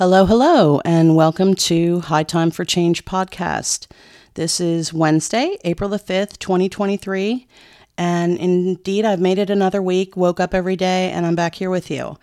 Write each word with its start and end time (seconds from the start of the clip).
Hello, 0.00 0.24
hello, 0.24 0.80
and 0.82 1.14
welcome 1.14 1.54
to 1.54 2.00
High 2.00 2.22
Time 2.22 2.50
for 2.50 2.64
Change 2.64 3.04
podcast. 3.04 3.86
This 4.32 4.58
is 4.58 4.94
Wednesday, 4.94 5.58
April 5.62 5.90
the 5.90 5.98
5th, 5.98 6.38
2023. 6.38 7.46
And 7.98 8.38
indeed, 8.38 9.04
I've 9.04 9.20
made 9.20 9.38
it 9.38 9.50
another 9.50 9.82
week, 9.82 10.16
woke 10.16 10.40
up 10.40 10.54
every 10.54 10.74
day, 10.74 11.10
and 11.10 11.26
I'm 11.26 11.34
back 11.34 11.54
here 11.54 11.68
with 11.68 11.90
you. 11.90 12.16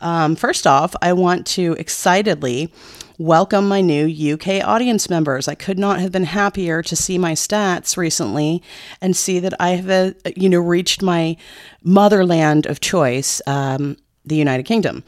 Um, 0.00 0.36
first 0.36 0.68
off, 0.68 0.94
I 1.02 1.14
want 1.14 1.48
to 1.48 1.72
excitedly 1.80 2.72
welcome 3.18 3.66
my 3.66 3.80
new 3.80 4.06
UK 4.34 4.64
audience 4.64 5.10
members. 5.10 5.48
I 5.48 5.56
could 5.56 5.80
not 5.80 5.98
have 5.98 6.12
been 6.12 6.26
happier 6.26 6.80
to 6.84 6.94
see 6.94 7.18
my 7.18 7.32
stats 7.32 7.96
recently 7.96 8.62
and 9.00 9.16
see 9.16 9.40
that 9.40 9.54
I 9.60 9.70
have, 9.70 9.90
uh, 9.90 10.12
you 10.36 10.48
know, 10.48 10.60
reached 10.60 11.02
my 11.02 11.36
motherland 11.82 12.66
of 12.66 12.78
choice, 12.78 13.42
um, 13.48 13.96
the 14.24 14.36
United 14.36 14.62
Kingdom. 14.62 15.02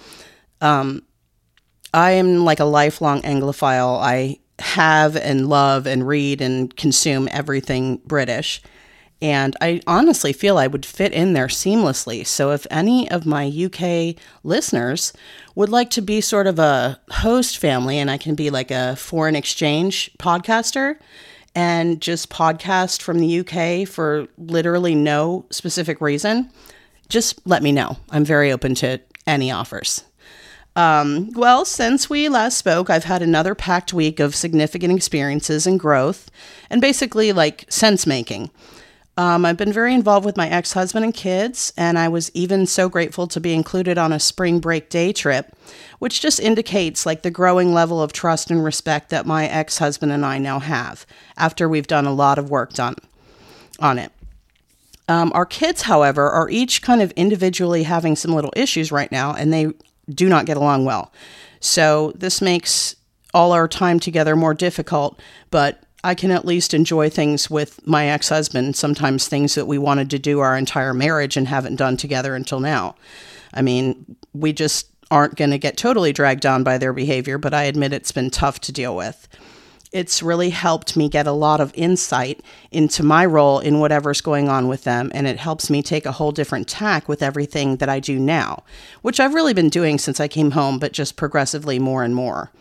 Um, 0.61 1.03
I 1.99 2.13
am 2.13 2.45
like 2.45 2.61
a 2.61 2.65
lifelong 2.65 3.23
Anglophile. 3.23 3.99
I 4.01 4.39
have 4.61 5.17
and 5.17 5.49
love 5.49 5.85
and 5.85 6.07
read 6.07 6.41
and 6.41 6.75
consume 6.77 7.29
everything 7.33 7.97
British. 8.07 8.63
And 9.21 9.57
I 9.61 9.81
honestly 9.85 10.33
feel 10.33 10.59
I 10.59 10.69
would 10.69 10.87
fit 10.87 11.13
in 11.13 11.33
there 11.33 11.49
seamlessly. 11.49 12.25
So, 12.25 12.53
if 12.53 12.69
any 12.71 13.11
of 13.11 13.27
my 13.27 13.47
UK 13.49 14.15
listeners 14.45 15.13
would 15.57 15.71
like 15.71 15.91
to 15.91 16.01
be 16.01 16.21
sort 16.21 16.47
of 16.47 16.61
a 16.61 17.01
host 17.11 17.59
family 17.59 17.99
and 17.99 18.13
I 18.13 18.17
can 18.17 18.37
be 18.37 18.49
like 18.49 18.71
a 18.71 18.95
foreign 18.95 19.35
exchange 19.35 20.09
podcaster 20.21 21.01
and 21.57 22.01
just 22.01 22.31
podcast 22.31 23.03
from 23.03 23.19
the 23.19 23.41
UK 23.41 23.89
for 23.89 24.29
literally 24.39 24.95
no 24.95 25.47
specific 25.51 26.01
reason, 26.01 26.49
just 27.09 27.45
let 27.45 27.61
me 27.61 27.73
know. 27.73 27.97
I'm 28.11 28.25
very 28.25 28.53
open 28.53 28.77
to 28.77 29.01
any 29.27 29.51
offers. 29.51 30.05
Um, 30.77 31.31
well, 31.33 31.65
since 31.65 32.09
we 32.09 32.29
last 32.29 32.57
spoke, 32.57 32.89
I've 32.89 33.05
had 33.05 33.21
another 33.21 33.55
packed 33.55 33.93
week 33.93 34.21
of 34.21 34.35
significant 34.35 34.95
experiences 34.95 35.67
and 35.67 35.79
growth, 35.79 36.31
and 36.71 36.81
basically 36.81 37.33
like 37.33 37.65
sense 37.69 38.07
making. 38.07 38.51
Um, 39.19 39.45
I've 39.45 39.57
been 39.57 39.73
very 39.73 39.95
involved 39.95 40.25
with 40.25 40.37
my 40.37 40.49
ex 40.49 40.75
husband 40.75 41.05
and 41.05 41.13
kids, 41.13 41.73
and 41.77 41.99
I 41.99 42.07
was 42.07 42.31
even 42.35 42.67
so 42.67 42.89
grateful 42.89 43.27
to 43.27 43.41
be 43.41 43.53
included 43.53 43.99
on 43.99 44.13
a 44.13 44.21
spring 44.21 44.61
break 44.61 44.91
day 44.91 45.13
trip, 45.13 45.57
which 45.99 46.21
just 46.21 46.39
indicates 46.39 47.05
like 47.05 47.23
the 47.23 47.31
growing 47.31 47.75
level 47.75 48.01
of 48.01 48.13
trust 48.13 48.49
and 48.49 48.63
respect 48.63 49.11
that 49.11 49.27
my 49.27 49.49
ex 49.49 49.79
husband 49.79 50.13
and 50.13 50.25
I 50.25 50.39
now 50.39 50.61
have 50.61 51.05
after 51.37 51.69
we've 51.69 51.89
done 51.89 52.07
a 52.07 52.15
lot 52.15 52.39
of 52.39 52.49
work 52.49 52.73
done 52.75 52.95
on 53.81 53.99
it. 53.99 54.13
Um, 55.09 55.33
our 55.35 55.47
kids, 55.47 55.83
however, 55.83 56.31
are 56.31 56.49
each 56.49 56.81
kind 56.83 57.03
of 57.03 57.11
individually 57.13 57.83
having 57.83 58.15
some 58.15 58.33
little 58.33 58.53
issues 58.55 58.93
right 58.93 59.11
now, 59.11 59.35
and 59.35 59.53
they 59.53 59.73
do 60.09 60.29
not 60.29 60.47
get 60.47 60.57
along 60.57 60.85
well. 60.85 61.13
So 61.61 62.13
this 62.15 62.41
makes 62.41 62.97
all 63.35 63.53
our 63.53 63.69
time 63.69 64.01
together 64.01 64.37
more 64.37 64.55
difficult, 64.55 65.21
but 65.51 65.83
I 66.05 66.15
can 66.15 66.31
at 66.31 66.45
least 66.45 66.75
enjoy 66.75 67.11
things 67.11 67.51
with 67.51 67.85
my 67.87 68.07
ex 68.07 68.29
husband, 68.29 68.77
sometimes 68.77 69.27
things 69.27 69.55
that 69.55 69.67
we 69.67 69.79
wanted 69.79 70.11
to 70.11 70.19
do 70.19 70.41
our 70.41 70.57
entire 70.57 70.95
marriage 70.95 71.37
and 71.37 71.49
haven't 71.49 71.77
done 71.77 71.97
together 71.97 72.35
until 72.35 72.61
now. 72.61 72.95
I 73.53 73.63
mean, 73.63 74.17
we 74.33 74.53
just 74.53 74.89
aren't 75.11 75.37
going 75.37 75.51
to 75.51 75.59
get 75.59 75.77
totally 75.77 76.13
dragged 76.13 76.41
down 76.41 76.63
by 76.63 76.79
their 76.79 76.93
behavior, 76.93 77.39
but 77.39 77.55
I 77.55 77.65
admit 77.65 77.93
it's 77.93 78.13
been 78.13 78.31
tough 78.31 78.61
to 78.61 78.73
deal 78.73 78.95
with 78.95 79.27
it's 79.93 80.23
really 80.23 80.51
helped 80.51 80.97
me 80.97 81.09
get 81.09 81.27
a 81.27 81.33
lot 81.33 81.61
of 81.61 81.73
insight 81.75 82.43
into 82.71 83.03
my 83.03 83.25
role 83.25 83.59
in 83.59 83.81
whatever's 83.81 84.21
going 84.21 84.49
on 84.49 84.69
with 84.69 84.85
them. 84.85 85.11
And 85.15 85.27
it 85.27 85.39
helps 85.39 85.71
me 85.71 85.83
take 85.83 86.07
a 86.07 86.13
whole 86.13 86.33
different 86.33 86.69
tack 86.69 87.09
with 87.09 87.23
everything 87.23 87.77
that 87.77 87.89
I 87.89 88.01
do 88.01 88.19
now, 88.19 88.65
which 89.03 89.19
I've 89.21 89.35
really 89.35 89.55
been 89.55 89.71
doing 89.71 89.99
since 89.99 90.21
I 90.21 90.29
came 90.29 90.53
home, 90.53 90.79
but 90.79 90.93
just 90.93 91.17
progressively 91.17 91.79
more 91.79 92.05
and 92.05 92.15
more. 92.15 92.53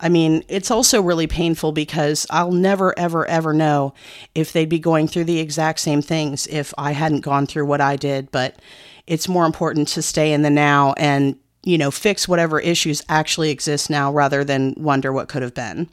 I 0.00 0.08
mean, 0.08 0.44
it's 0.48 0.70
also 0.70 1.02
really 1.02 1.26
painful 1.26 1.72
because 1.72 2.26
I'll 2.30 2.52
never, 2.52 2.96
ever, 2.96 3.26
ever 3.26 3.52
know 3.52 3.94
if 4.34 4.52
they'd 4.52 4.68
be 4.68 4.78
going 4.78 5.08
through 5.08 5.24
the 5.24 5.40
exact 5.40 5.80
same 5.80 6.02
things 6.02 6.46
if 6.46 6.72
I 6.78 6.92
hadn't 6.92 7.22
gone 7.22 7.46
through 7.46 7.66
what 7.66 7.80
I 7.80 7.96
did. 7.96 8.30
But 8.30 8.60
it's 9.06 9.28
more 9.28 9.46
important 9.46 9.88
to 9.88 10.02
stay 10.02 10.32
in 10.32 10.42
the 10.42 10.50
now 10.50 10.94
and, 10.98 11.36
you 11.64 11.78
know, 11.78 11.90
fix 11.90 12.28
whatever 12.28 12.60
issues 12.60 13.02
actually 13.08 13.50
exist 13.50 13.90
now 13.90 14.12
rather 14.12 14.44
than 14.44 14.74
wonder 14.76 15.12
what 15.12 15.28
could 15.28 15.42
have 15.42 15.54
been. 15.54 15.88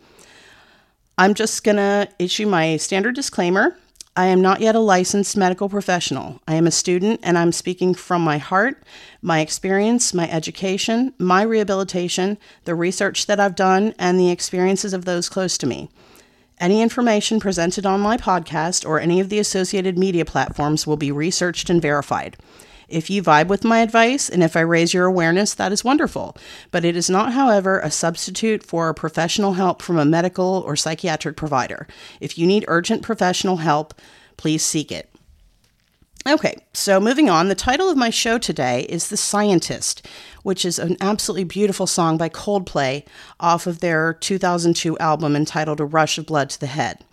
I'm 1.17 1.33
just 1.33 1.63
going 1.63 1.77
to 1.77 2.09
issue 2.19 2.45
my 2.45 2.75
standard 2.75 3.15
disclaimer. 3.15 3.77
I 4.17 4.25
am 4.27 4.41
not 4.41 4.59
yet 4.59 4.75
a 4.75 4.79
licensed 4.79 5.37
medical 5.37 5.69
professional. 5.69 6.41
I 6.45 6.55
am 6.55 6.67
a 6.67 6.71
student 6.71 7.21
and 7.23 7.37
I'm 7.37 7.53
speaking 7.53 7.93
from 7.93 8.21
my 8.21 8.37
heart, 8.37 8.83
my 9.21 9.39
experience, 9.39 10.13
my 10.13 10.29
education, 10.29 11.13
my 11.17 11.41
rehabilitation, 11.43 12.37
the 12.65 12.75
research 12.75 13.27
that 13.27 13.39
I've 13.39 13.55
done, 13.55 13.93
and 13.97 14.19
the 14.19 14.29
experiences 14.29 14.93
of 14.93 15.05
those 15.05 15.29
close 15.29 15.57
to 15.59 15.67
me. 15.67 15.89
Any 16.59 16.81
information 16.81 17.39
presented 17.39 17.85
on 17.85 17.99
my 17.99 18.17
podcast 18.17 18.85
or 18.85 18.99
any 18.99 19.19
of 19.19 19.29
the 19.29 19.39
associated 19.39 19.97
media 19.97 20.25
platforms 20.25 20.85
will 20.85 20.97
be 20.97 21.11
researched 21.11 21.69
and 21.69 21.81
verified. 21.81 22.37
If 22.87 23.09
you 23.09 23.23
vibe 23.23 23.47
with 23.47 23.63
my 23.63 23.79
advice 23.79 24.29
and 24.29 24.43
if 24.43 24.55
I 24.55 24.61
raise 24.61 24.93
your 24.93 25.05
awareness, 25.05 25.53
that 25.53 25.71
is 25.71 25.83
wonderful. 25.83 26.37
But 26.71 26.85
it 26.85 26.95
is 26.95 27.09
not, 27.09 27.33
however, 27.33 27.79
a 27.79 27.91
substitute 27.91 28.63
for 28.63 28.93
professional 28.93 29.53
help 29.53 29.81
from 29.81 29.97
a 29.97 30.05
medical 30.05 30.63
or 30.65 30.75
psychiatric 30.75 31.35
provider. 31.35 31.87
If 32.19 32.37
you 32.37 32.45
need 32.45 32.65
urgent 32.67 33.01
professional 33.01 33.57
help, 33.57 33.93
please 34.37 34.63
seek 34.63 34.91
it. 34.91 35.09
Okay, 36.27 36.55
so 36.73 36.99
moving 36.99 37.29
on, 37.29 37.49
the 37.49 37.55
title 37.55 37.87
of 37.87 37.97
my 37.97 38.09
show 38.09 38.39
today 38.39 38.87
is 38.89 39.09
The 39.09 39.17
Scientist, 39.17 40.07
which 40.41 40.65
is 40.65 40.79
an 40.79 40.97
absolutely 40.99 41.43
beautiful 41.43 41.85
song 41.85 42.17
by 42.17 42.29
Coldplay 42.29 43.05
off 43.39 43.67
of 43.67 43.79
their 43.79 44.15
2002 44.15 44.97
album 44.97 45.35
entitled 45.35 45.79
A 45.79 45.85
Rush 45.85 46.17
of 46.17 46.25
Blood 46.25 46.49
to 46.49 46.59
the 46.59 46.65
Head. 46.65 47.03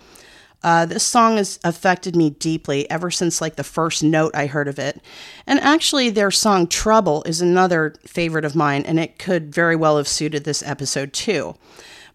Uh, 0.65 0.87
this 0.87 1.03
song 1.03 1.37
has 1.37 1.59
affected 1.65 2.15
me 2.15 2.31
deeply 2.31 2.89
ever 2.91 3.11
since 3.11 3.41
like 3.41 3.57
the 3.57 3.65
first 3.65 4.03
note 4.03 4.35
I 4.35 4.47
heard 4.47 4.69
of 4.69 4.79
it. 4.79 5.01
And 5.47 5.59
actually, 5.61 6.11
their 6.11 6.31
song 6.31 6.67
Trouble 6.67 7.23
is 7.25 7.41
another 7.41 7.95
favorite 8.07 8.45
of 8.45 8.55
mine, 8.55 8.85
and 8.85 9.01
it 9.01 9.19
could 9.19 9.53
very 9.53 9.75
well 9.75 9.97
have 9.97 10.07
suited 10.07 10.45
this 10.45 10.63
episode 10.63 11.13
too. 11.13 11.57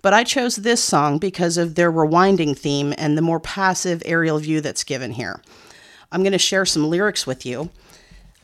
But 0.02 0.14
I 0.14 0.24
chose 0.24 0.58
this 0.58 0.82
song 0.82 1.18
because 1.18 1.58
of 1.58 1.76
their 1.76 1.92
rewinding 1.92 2.58
theme 2.58 2.94
and 2.98 3.18
the 3.18 3.22
more 3.22 3.40
passive 3.40 4.02
aerial 4.06 4.40
view 4.40 4.62
that's 4.62 4.84
given 4.84 5.12
here. 5.12 5.42
I'm 6.12 6.22
going 6.22 6.32
to 6.32 6.38
share 6.38 6.66
some 6.66 6.90
lyrics 6.90 7.28
with 7.28 7.46
you. 7.46 7.70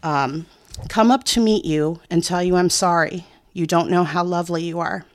Um, 0.02 0.48
Come 0.90 1.12
up 1.12 1.24
to 1.26 1.40
meet 1.40 1.66
you 1.66 2.02
and 2.10 2.24
tell 2.24 2.44
you 2.44 2.56
I'm 2.56 2.70
sorry. 2.70 3.26
You 3.54 3.68
don't 3.68 3.90
know 3.90 4.04
how 4.04 4.24
lovely 4.24 4.64
you 4.64 4.80
are. 4.80 5.06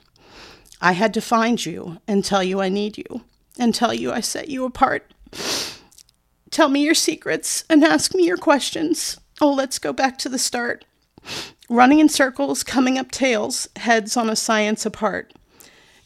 I 0.81 0.93
had 0.93 1.13
to 1.15 1.21
find 1.21 1.65
you 1.65 2.01
and 2.07 2.25
tell 2.25 2.43
you 2.43 2.61
I 2.61 2.69
need 2.69 2.97
you 2.97 3.23
and 3.59 3.75
tell 3.75 3.93
you 3.93 4.13
I 4.13 4.21
set 4.21 4.49
you 4.49 4.65
apart. 4.65 5.13
Tell 6.51 6.69
me 6.69 6.85
your 6.85 6.95
secrets 6.95 7.65
and 7.69 7.85
ask 7.85 8.15
me 8.15 8.25
your 8.25 8.37
questions. 8.37 9.19
Oh, 9.41 9.53
let's 9.53 9.79
go 9.79 9.93
back 9.93 10.19
to 10.19 10.29
the 10.29 10.39
start. 10.39 10.85
Running 11.69 11.99
in 11.99 12.09
circles, 12.09 12.63
coming 12.63 12.99
up 12.99 13.11
tails, 13.11 13.69
heads 13.77 14.17
on 14.17 14.31
a 14.31 14.37
science 14.37 14.87
apart. 14.87 15.35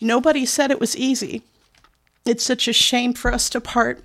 Nobody 0.01 0.45
said 0.45 0.71
it 0.71 0.81
was 0.81 0.97
easy. 0.97 1.43
It's 2.25 2.43
such 2.43 2.67
a 2.67 2.73
shame 2.73 3.15
for 3.15 3.33
us 3.33 3.49
to 3.51 3.61
part. 3.61 4.05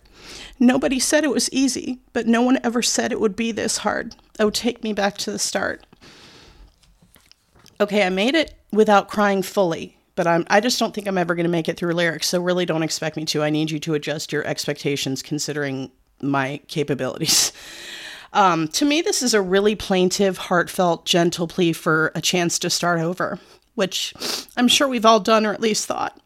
Nobody 0.59 0.99
said 0.99 1.23
it 1.23 1.31
was 1.31 1.51
easy, 1.51 1.99
but 2.13 2.27
no 2.27 2.41
one 2.41 2.59
ever 2.63 2.81
said 2.81 3.11
it 3.11 3.19
would 3.19 3.35
be 3.35 3.51
this 3.51 3.77
hard. 3.77 4.15
Oh, 4.39 4.49
take 4.49 4.83
me 4.83 4.93
back 4.93 5.17
to 5.19 5.31
the 5.31 5.39
start. 5.39 5.85
Okay, 7.79 8.03
I 8.03 8.09
made 8.09 8.35
it 8.35 8.53
without 8.71 9.07
crying 9.07 9.41
fully 9.41 9.96
but 10.17 10.27
I'm, 10.27 10.45
I 10.49 10.59
just 10.59 10.79
don't 10.79 10.93
think 10.93 11.07
I'm 11.07 11.17
ever 11.17 11.35
going 11.35 11.45
to 11.45 11.49
make 11.49 11.69
it 11.69 11.77
through 11.77 11.93
lyrics. 11.93 12.27
So 12.27 12.41
really 12.41 12.65
don't 12.65 12.83
expect 12.83 13.15
me 13.15 13.23
to. 13.25 13.43
I 13.43 13.49
need 13.49 13.71
you 13.71 13.79
to 13.79 13.93
adjust 13.93 14.33
your 14.33 14.45
expectations 14.45 15.21
considering 15.21 15.91
my 16.21 16.59
capabilities. 16.67 17.53
Um, 18.33 18.67
to 18.67 18.83
me, 18.83 19.01
this 19.01 19.23
is 19.23 19.33
a 19.33 19.41
really 19.41 19.73
plaintive, 19.73 20.37
heartfelt, 20.37 21.05
gentle 21.05 21.47
plea 21.47 21.71
for 21.71 22.11
a 22.13 22.21
chance 22.21 22.59
to 22.59 22.69
start 22.69 22.99
over, 22.99 23.39
which 23.75 24.13
I'm 24.57 24.67
sure 24.67 24.87
we've 24.87 25.05
all 25.05 25.21
done 25.21 25.45
or 25.45 25.53
at 25.53 25.61
least 25.61 25.85
thought. 25.85 26.19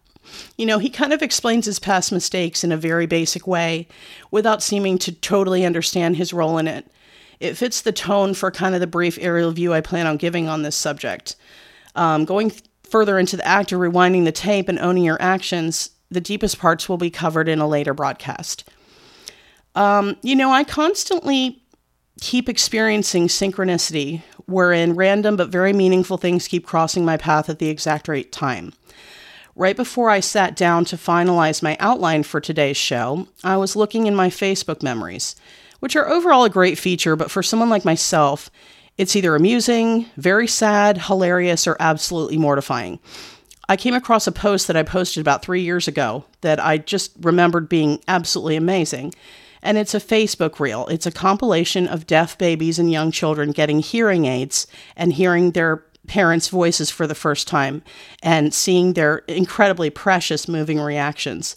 You 0.57 0.65
know, 0.65 0.79
he 0.79 0.89
kind 0.89 1.13
of 1.13 1.21
explains 1.21 1.67
his 1.67 1.79
past 1.79 2.11
mistakes 2.11 2.63
in 2.63 2.71
a 2.71 2.75
very 2.75 3.05
basic 3.05 3.45
way 3.45 3.87
without 4.31 4.63
seeming 4.63 4.97
to 4.97 5.11
totally 5.11 5.63
understand 5.63 6.17
his 6.17 6.33
role 6.33 6.57
in 6.57 6.67
it. 6.67 6.87
It 7.39 7.55
fits 7.55 7.81
the 7.81 7.91
tone 7.91 8.33
for 8.33 8.49
kind 8.49 8.73
of 8.73 8.81
the 8.81 8.87
brief 8.87 9.19
aerial 9.21 9.51
view 9.51 9.71
I 9.71 9.81
plan 9.81 10.07
on 10.07 10.17
giving 10.17 10.49
on 10.49 10.63
this 10.63 10.75
subject. 10.75 11.35
Um, 11.95 12.25
going 12.25 12.51
further 12.91 13.17
into 13.17 13.37
the 13.37 13.47
act 13.47 13.71
of 13.71 13.79
rewinding 13.79 14.25
the 14.25 14.31
tape 14.31 14.67
and 14.69 14.77
owning 14.79 15.03
your 15.03 15.21
actions, 15.21 15.91
the 16.11 16.21
deepest 16.21 16.59
parts 16.59 16.89
will 16.89 16.97
be 16.97 17.09
covered 17.09 17.47
in 17.47 17.59
a 17.59 17.67
later 17.67 17.93
broadcast. 17.93 18.69
Um, 19.75 20.17
you 20.21 20.35
know, 20.35 20.51
I 20.51 20.65
constantly 20.65 21.63
keep 22.19 22.49
experiencing 22.49 23.27
synchronicity, 23.27 24.21
wherein 24.45 24.95
random 24.95 25.37
but 25.37 25.49
very 25.49 25.71
meaningful 25.71 26.17
things 26.17 26.47
keep 26.47 26.65
crossing 26.67 27.05
my 27.05 27.17
path 27.17 27.49
at 27.49 27.59
the 27.59 27.69
exact 27.69 28.07
right 28.07 28.29
time. 28.31 28.73
Right 29.55 29.75
before 29.75 30.09
I 30.09 30.19
sat 30.19 30.55
down 30.55 30.85
to 30.85 30.97
finalize 30.97 31.63
my 31.63 31.77
outline 31.79 32.23
for 32.23 32.39
today's 32.39 32.77
show, 32.77 33.27
I 33.43 33.57
was 33.57 33.75
looking 33.75 34.07
in 34.07 34.15
my 34.15 34.29
Facebook 34.29 34.83
memories, 34.83 35.35
which 35.79 35.95
are 35.95 36.09
overall 36.09 36.43
a 36.43 36.49
great 36.49 36.77
feature, 36.77 37.15
but 37.15 37.31
for 37.31 37.43
someone 37.43 37.69
like 37.69 37.85
myself, 37.85 38.49
it's 39.01 39.15
either 39.15 39.35
amusing, 39.35 40.05
very 40.15 40.45
sad, 40.45 40.95
hilarious, 40.99 41.65
or 41.65 41.75
absolutely 41.79 42.37
mortifying. 42.37 42.99
I 43.67 43.75
came 43.75 43.95
across 43.95 44.27
a 44.27 44.31
post 44.31 44.67
that 44.67 44.77
I 44.77 44.83
posted 44.83 45.21
about 45.21 45.41
three 45.41 45.63
years 45.63 45.87
ago 45.87 46.23
that 46.41 46.63
I 46.63 46.77
just 46.77 47.11
remembered 47.19 47.67
being 47.67 47.99
absolutely 48.07 48.57
amazing. 48.57 49.15
And 49.63 49.79
it's 49.79 49.95
a 49.95 49.99
Facebook 49.99 50.59
reel. 50.59 50.85
It's 50.85 51.07
a 51.07 51.11
compilation 51.11 51.87
of 51.87 52.05
deaf 52.05 52.37
babies 52.37 52.77
and 52.77 52.91
young 52.91 53.11
children 53.11 53.53
getting 53.53 53.79
hearing 53.79 54.25
aids 54.25 54.67
and 54.95 55.13
hearing 55.13 55.53
their 55.53 55.83
parents' 56.05 56.49
voices 56.49 56.91
for 56.91 57.07
the 57.07 57.15
first 57.15 57.47
time 57.47 57.81
and 58.21 58.53
seeing 58.53 58.93
their 58.93 59.23
incredibly 59.27 59.89
precious 59.89 60.47
moving 60.47 60.79
reactions. 60.79 61.55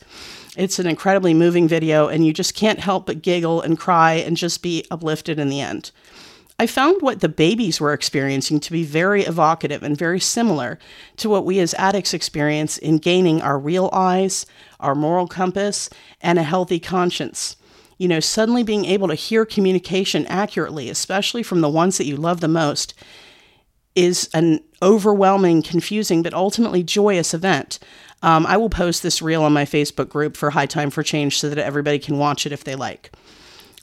It's 0.56 0.78
an 0.78 0.86
incredibly 0.86 1.34
moving 1.34 1.68
video, 1.68 2.08
and 2.08 2.24
you 2.26 2.32
just 2.32 2.54
can't 2.54 2.80
help 2.80 3.04
but 3.04 3.20
giggle 3.20 3.60
and 3.60 3.78
cry 3.78 4.14
and 4.14 4.34
just 4.34 4.62
be 4.62 4.86
uplifted 4.90 5.38
in 5.38 5.50
the 5.50 5.60
end. 5.60 5.90
I 6.58 6.68
found 6.68 7.02
what 7.02 7.20
the 7.20 7.28
babies 7.28 7.80
were 7.80 7.92
experiencing 7.92 8.60
to 8.60 8.72
be 8.72 8.84
very 8.84 9.24
evocative 9.24 9.82
and 9.82 9.96
very 9.96 10.20
similar 10.20 10.78
to 11.16 11.28
what 11.28 11.44
we 11.44 11.58
as 11.58 11.74
addicts 11.74 12.14
experience 12.14 12.78
in 12.78 12.98
gaining 12.98 13.42
our 13.42 13.58
real 13.58 13.90
eyes, 13.92 14.46
our 14.78 14.94
moral 14.94 15.26
compass, 15.26 15.90
and 16.20 16.38
a 16.38 16.44
healthy 16.44 16.78
conscience. 16.78 17.56
You 17.98 18.06
know, 18.06 18.20
suddenly 18.20 18.62
being 18.62 18.84
able 18.84 19.08
to 19.08 19.14
hear 19.14 19.44
communication 19.44 20.26
accurately, 20.26 20.88
especially 20.88 21.42
from 21.42 21.60
the 21.60 21.68
ones 21.68 21.98
that 21.98 22.06
you 22.06 22.16
love 22.16 22.40
the 22.40 22.48
most, 22.48 22.94
is 23.96 24.28
an 24.32 24.60
overwhelming, 24.80 25.62
confusing, 25.62 26.22
but 26.22 26.34
ultimately 26.34 26.82
joyous 26.82 27.34
event. 27.34 27.78
Um, 28.22 28.46
I 28.46 28.56
will 28.56 28.70
post 28.70 29.02
this 29.02 29.20
reel 29.20 29.42
on 29.42 29.52
my 29.52 29.64
Facebook 29.64 30.08
group 30.08 30.36
for 30.36 30.50
High 30.50 30.66
Time 30.66 30.90
for 30.90 31.02
Change 31.02 31.38
so 31.38 31.48
that 31.48 31.58
everybody 31.58 31.98
can 31.98 32.18
watch 32.18 32.46
it 32.46 32.52
if 32.52 32.64
they 32.64 32.74
like. 32.74 33.12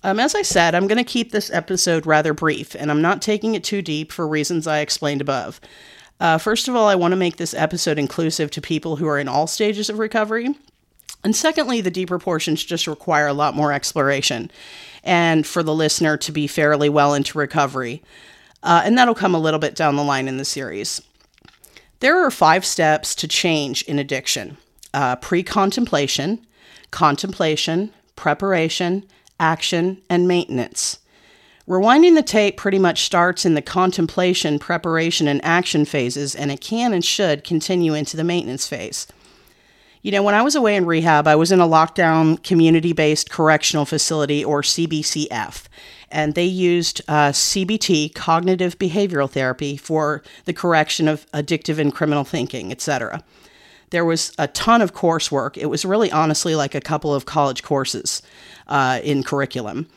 Um, 0.04 0.20
as 0.20 0.34
I 0.34 0.42
said, 0.42 0.74
I'm 0.74 0.88
going 0.88 0.98
to 0.98 1.04
keep 1.04 1.32
this 1.32 1.52
episode 1.52 2.06
rather 2.06 2.34
brief, 2.34 2.76
and 2.76 2.90
I'm 2.90 3.02
not 3.02 3.22
taking 3.22 3.54
it 3.54 3.64
too 3.64 3.82
deep 3.82 4.12
for 4.12 4.28
reasons 4.28 4.66
I 4.66 4.80
explained 4.80 5.22
above. 5.22 5.62
Uh, 6.20 6.38
first 6.38 6.68
of 6.68 6.76
all, 6.76 6.88
I 6.88 6.96
want 6.96 7.12
to 7.12 7.18
make 7.18 7.38
this 7.38 7.54
episode 7.54 8.00
inclusive 8.00 8.52
to 8.52 8.62
people 8.62 8.96
who 8.96 9.08
are 9.08 9.20
in 9.20 9.28
all 9.28 9.48
stages 9.48 9.90
of 9.90 10.00
recovery. 10.00 10.56
And 11.24 11.36
secondly, 11.36 11.82
the 11.82 11.92
deeper 11.92 12.18
portions 12.20 12.64
just 12.64 12.88
require 12.88 13.28
a 13.28 13.34
lot 13.34 13.56
more 13.56 13.72
exploration 13.72 14.52
and 15.04 15.46
for 15.46 15.64
the 15.64 15.74
listener 15.74 16.18
to 16.18 16.32
be 16.32 16.48
fairly 16.48 16.90
well 16.90 17.14
into 17.14 17.38
recovery. 17.38 18.04
Uh, 18.64 18.82
and 18.84 18.98
that'll 18.98 19.16
come 19.16 19.36
a 19.36 19.40
little 19.40 19.60
bit 19.60 19.76
down 19.76 19.96
the 19.96 20.04
line 20.04 20.28
in 20.28 20.38
the 20.38 20.46
series. 20.46 21.02
There 22.00 22.24
are 22.24 22.32
five 22.32 22.66
steps 22.66 23.14
to 23.16 23.28
change 23.28 23.84
in 23.84 24.00
addiction 24.00 24.58
uh, 24.94 25.16
pre 25.16 25.44
contemplation, 25.44 26.46
contemplation, 26.90 27.92
preparation, 28.16 29.06
action, 29.42 30.02
and 30.10 30.28
maintenance. 30.28 31.00
Rewinding 31.68 32.16
the 32.16 32.24
tape 32.24 32.58
pretty 32.58 32.80
much 32.80 33.04
starts 33.04 33.46
in 33.46 33.54
the 33.54 33.62
contemplation, 33.62 34.60
preparation, 34.60 35.28
and 35.28 35.44
action 35.44 35.86
phases, 35.86 36.36
and 36.36 36.52
it 36.52 36.62
can 36.62 36.94
and 36.94 37.04
should 37.04 37.44
continue 37.44 37.94
into 37.94 38.16
the 38.16 38.24
maintenance 38.24 38.68
phase. 38.68 39.08
You 40.02 40.12
know, 40.12 40.24
when 40.24 40.34
I 40.34 40.42
was 40.42 40.56
away 40.56 40.76
in 40.76 40.86
rehab, 40.86 41.28
I 41.28 41.36
was 41.36 41.52
in 41.52 41.60
a 41.60 41.68
lockdown 41.68 42.42
community 42.44 42.92
based 42.92 43.30
correctional 43.30 43.86
facility 43.86 44.44
or 44.44 44.64
CBCF, 44.64 45.66
and 46.10 46.34
they 46.34 46.46
used 46.46 47.02
uh, 47.08 47.30
CBT, 47.30 48.14
cognitive 48.16 48.80
behavioral 48.80 49.30
therapy, 49.30 49.78
for 49.78 50.24
the 50.46 50.54
correction 50.54 51.08
of 51.08 51.30
addictive 51.32 51.78
and 51.78 51.94
criminal 51.94 52.24
thinking, 52.24 52.72
etc. 52.72 53.24
There 53.92 54.06
was 54.06 54.34
a 54.38 54.48
ton 54.48 54.82
of 54.82 54.94
coursework. 54.94 55.58
It 55.58 55.68
was 55.68 55.86
really 55.86 56.12
honestly 56.12 56.56
like 56.56 56.74
a 56.76 56.82
couple 56.82 57.14
of 57.14 57.26
college 57.26 57.62
courses 57.62 58.22
uh, 58.68 59.00
in 59.04 59.24
curriculum. 59.24 59.88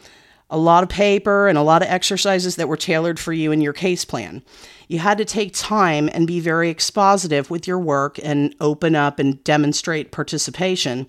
A 0.50 0.58
lot 0.58 0.82
of 0.82 0.88
paper 0.88 1.48
and 1.48 1.56
a 1.56 1.62
lot 1.62 1.82
of 1.82 1.88
exercises 1.88 2.56
that 2.56 2.68
were 2.68 2.76
tailored 2.76 3.18
for 3.18 3.32
you 3.32 3.50
in 3.50 3.60
your 3.60 3.72
case 3.72 4.04
plan. 4.04 4.42
You 4.88 4.98
had 4.98 5.18
to 5.18 5.24
take 5.24 5.52
time 5.54 6.10
and 6.12 6.26
be 6.26 6.38
very 6.38 6.72
expositive 6.72 7.50
with 7.50 7.66
your 7.66 7.78
work 7.78 8.18
and 8.22 8.54
open 8.60 8.94
up 8.94 9.18
and 9.18 9.42
demonstrate 9.42 10.12
participation. 10.12 11.06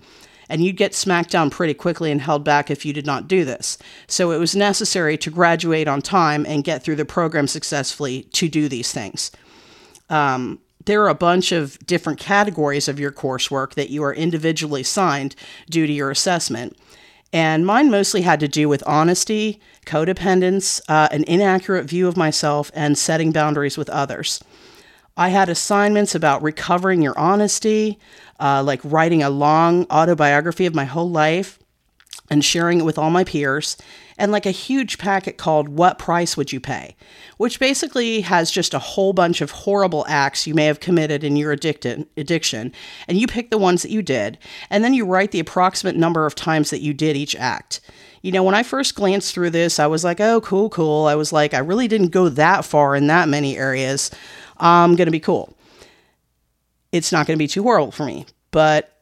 And 0.48 0.64
you'd 0.64 0.76
get 0.76 0.94
smacked 0.94 1.30
down 1.30 1.50
pretty 1.50 1.74
quickly 1.74 2.10
and 2.10 2.20
held 2.20 2.44
back 2.44 2.70
if 2.70 2.86
you 2.86 2.92
did 2.92 3.04
not 3.04 3.28
do 3.28 3.44
this. 3.44 3.78
So 4.06 4.30
it 4.30 4.38
was 4.38 4.54
necessary 4.54 5.18
to 5.18 5.30
graduate 5.30 5.88
on 5.88 6.02
time 6.02 6.46
and 6.46 6.64
get 6.64 6.82
through 6.82 6.96
the 6.96 7.04
program 7.04 7.48
successfully 7.48 8.22
to 8.32 8.48
do 8.48 8.68
these 8.68 8.92
things. 8.92 9.32
Um, 10.08 10.60
there 10.86 11.02
are 11.02 11.08
a 11.08 11.14
bunch 11.14 11.52
of 11.52 11.78
different 11.86 12.18
categories 12.18 12.88
of 12.88 12.98
your 12.98 13.12
coursework 13.12 13.74
that 13.74 13.90
you 13.90 14.02
are 14.02 14.14
individually 14.14 14.80
assigned 14.80 15.36
due 15.68 15.86
to 15.86 15.92
your 15.92 16.10
assessment. 16.10 16.76
And 17.32 17.66
mine 17.66 17.90
mostly 17.90 18.22
had 18.22 18.40
to 18.40 18.48
do 18.48 18.68
with 18.68 18.82
honesty, 18.86 19.60
codependence, 19.84 20.80
uh, 20.88 21.08
an 21.10 21.24
inaccurate 21.24 21.84
view 21.84 22.08
of 22.08 22.16
myself, 22.16 22.70
and 22.74 22.96
setting 22.96 23.32
boundaries 23.32 23.76
with 23.76 23.90
others. 23.90 24.42
I 25.16 25.30
had 25.30 25.48
assignments 25.48 26.14
about 26.14 26.42
recovering 26.42 27.02
your 27.02 27.18
honesty, 27.18 27.98
uh, 28.38 28.62
like 28.62 28.80
writing 28.84 29.22
a 29.22 29.30
long 29.30 29.86
autobiography 29.90 30.66
of 30.66 30.74
my 30.74 30.84
whole 30.84 31.10
life 31.10 31.58
and 32.30 32.44
sharing 32.44 32.80
it 32.80 32.84
with 32.84 32.98
all 32.98 33.10
my 33.10 33.24
peers, 33.24 33.76
and 34.18 34.32
like 34.32 34.46
a 34.46 34.50
huge 34.50 34.98
packet 34.98 35.38
called 35.38 35.68
What 35.68 35.98
Price 35.98 36.36
Would 36.36 36.52
You 36.52 36.60
Pay? 36.60 36.96
which 37.36 37.60
basically 37.60 38.22
has 38.22 38.50
just 38.50 38.74
a 38.74 38.78
whole 38.78 39.12
bunch 39.12 39.40
of 39.40 39.50
horrible 39.50 40.04
acts 40.08 40.46
you 40.46 40.54
may 40.54 40.64
have 40.64 40.80
committed 40.80 41.22
in 41.22 41.36
your 41.36 41.52
addicted, 41.52 42.06
addiction, 42.16 42.72
and 43.08 43.18
you 43.18 43.26
pick 43.26 43.50
the 43.50 43.58
ones 43.58 43.82
that 43.82 43.90
you 43.90 44.02
did, 44.02 44.38
and 44.70 44.82
then 44.82 44.94
you 44.94 45.04
write 45.04 45.32
the 45.32 45.40
approximate 45.40 45.96
number 45.96 46.26
of 46.26 46.34
times 46.34 46.70
that 46.70 46.80
you 46.80 46.94
did 46.94 47.16
each 47.16 47.36
act. 47.36 47.80
You 48.22 48.32
know, 48.32 48.42
when 48.42 48.54
I 48.54 48.62
first 48.62 48.94
glanced 48.94 49.34
through 49.34 49.50
this, 49.50 49.78
I 49.78 49.86
was 49.86 50.02
like, 50.02 50.20
oh, 50.20 50.40
cool, 50.40 50.68
cool. 50.70 51.06
I 51.06 51.14
was 51.14 51.32
like, 51.32 51.54
I 51.54 51.58
really 51.58 51.88
didn't 51.88 52.08
go 52.08 52.28
that 52.30 52.64
far 52.64 52.96
in 52.96 53.06
that 53.06 53.28
many 53.28 53.56
areas. 53.56 54.10
I'm 54.56 54.96
going 54.96 55.06
to 55.06 55.12
be 55.12 55.20
cool. 55.20 55.56
It's 56.90 57.12
not 57.12 57.26
going 57.26 57.36
to 57.36 57.42
be 57.42 57.48
too 57.48 57.62
horrible 57.62 57.92
for 57.92 58.04
me. 58.04 58.26
But 58.50 58.95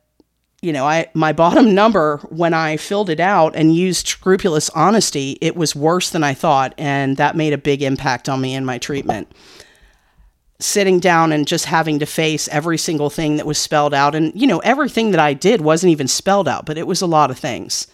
you 0.65 0.73
know, 0.73 0.87
I 0.87 1.07
my 1.15 1.33
bottom 1.33 1.75
number 1.75 2.19
when 2.31 2.55
I 2.55 2.79
filled 2.79 3.11
it 3.11 3.21
out 3.21 3.55
and 3.55 3.77
used 3.77 4.09
scrupulous 4.09 4.71
honesty, 4.71 5.39
it 5.41 5.55
was 5.55 5.77
worse 5.77 6.11
than 6.11 6.25
I 6.25 6.35
thought, 6.35 6.75
and 6.79 7.19
that 7.19 7.37
made 7.37 7.53
a 7.53 7.59
big 7.59 7.83
impact 7.83 8.29
on 8.29 8.41
me 8.41 8.55
in 8.55 8.65
my 8.65 8.79
treatment. 8.79 9.31
Sitting 10.61 11.01
down 11.01 11.33
and 11.33 11.47
just 11.47 11.67
having 11.67 11.99
to 11.99 12.07
face 12.07 12.49
every 12.49 12.79
single 12.79 13.11
thing 13.11 13.37
that 13.37 13.47
was 13.47 13.59
spelled 13.59 13.93
out, 13.93 14.15
and 14.15 14.33
you 14.35 14.47
know, 14.47 14.61
everything 14.61 15.11
that 15.11 15.21
I 15.21 15.35
did 15.35 15.61
wasn't 15.61 15.91
even 15.91 16.09
spelled 16.09 16.49
out, 16.49 16.65
but 16.65 16.79
it 16.79 16.87
was 16.87 17.03
a 17.03 17.07
lot 17.07 17.31
of 17.31 17.39
things. 17.39 17.87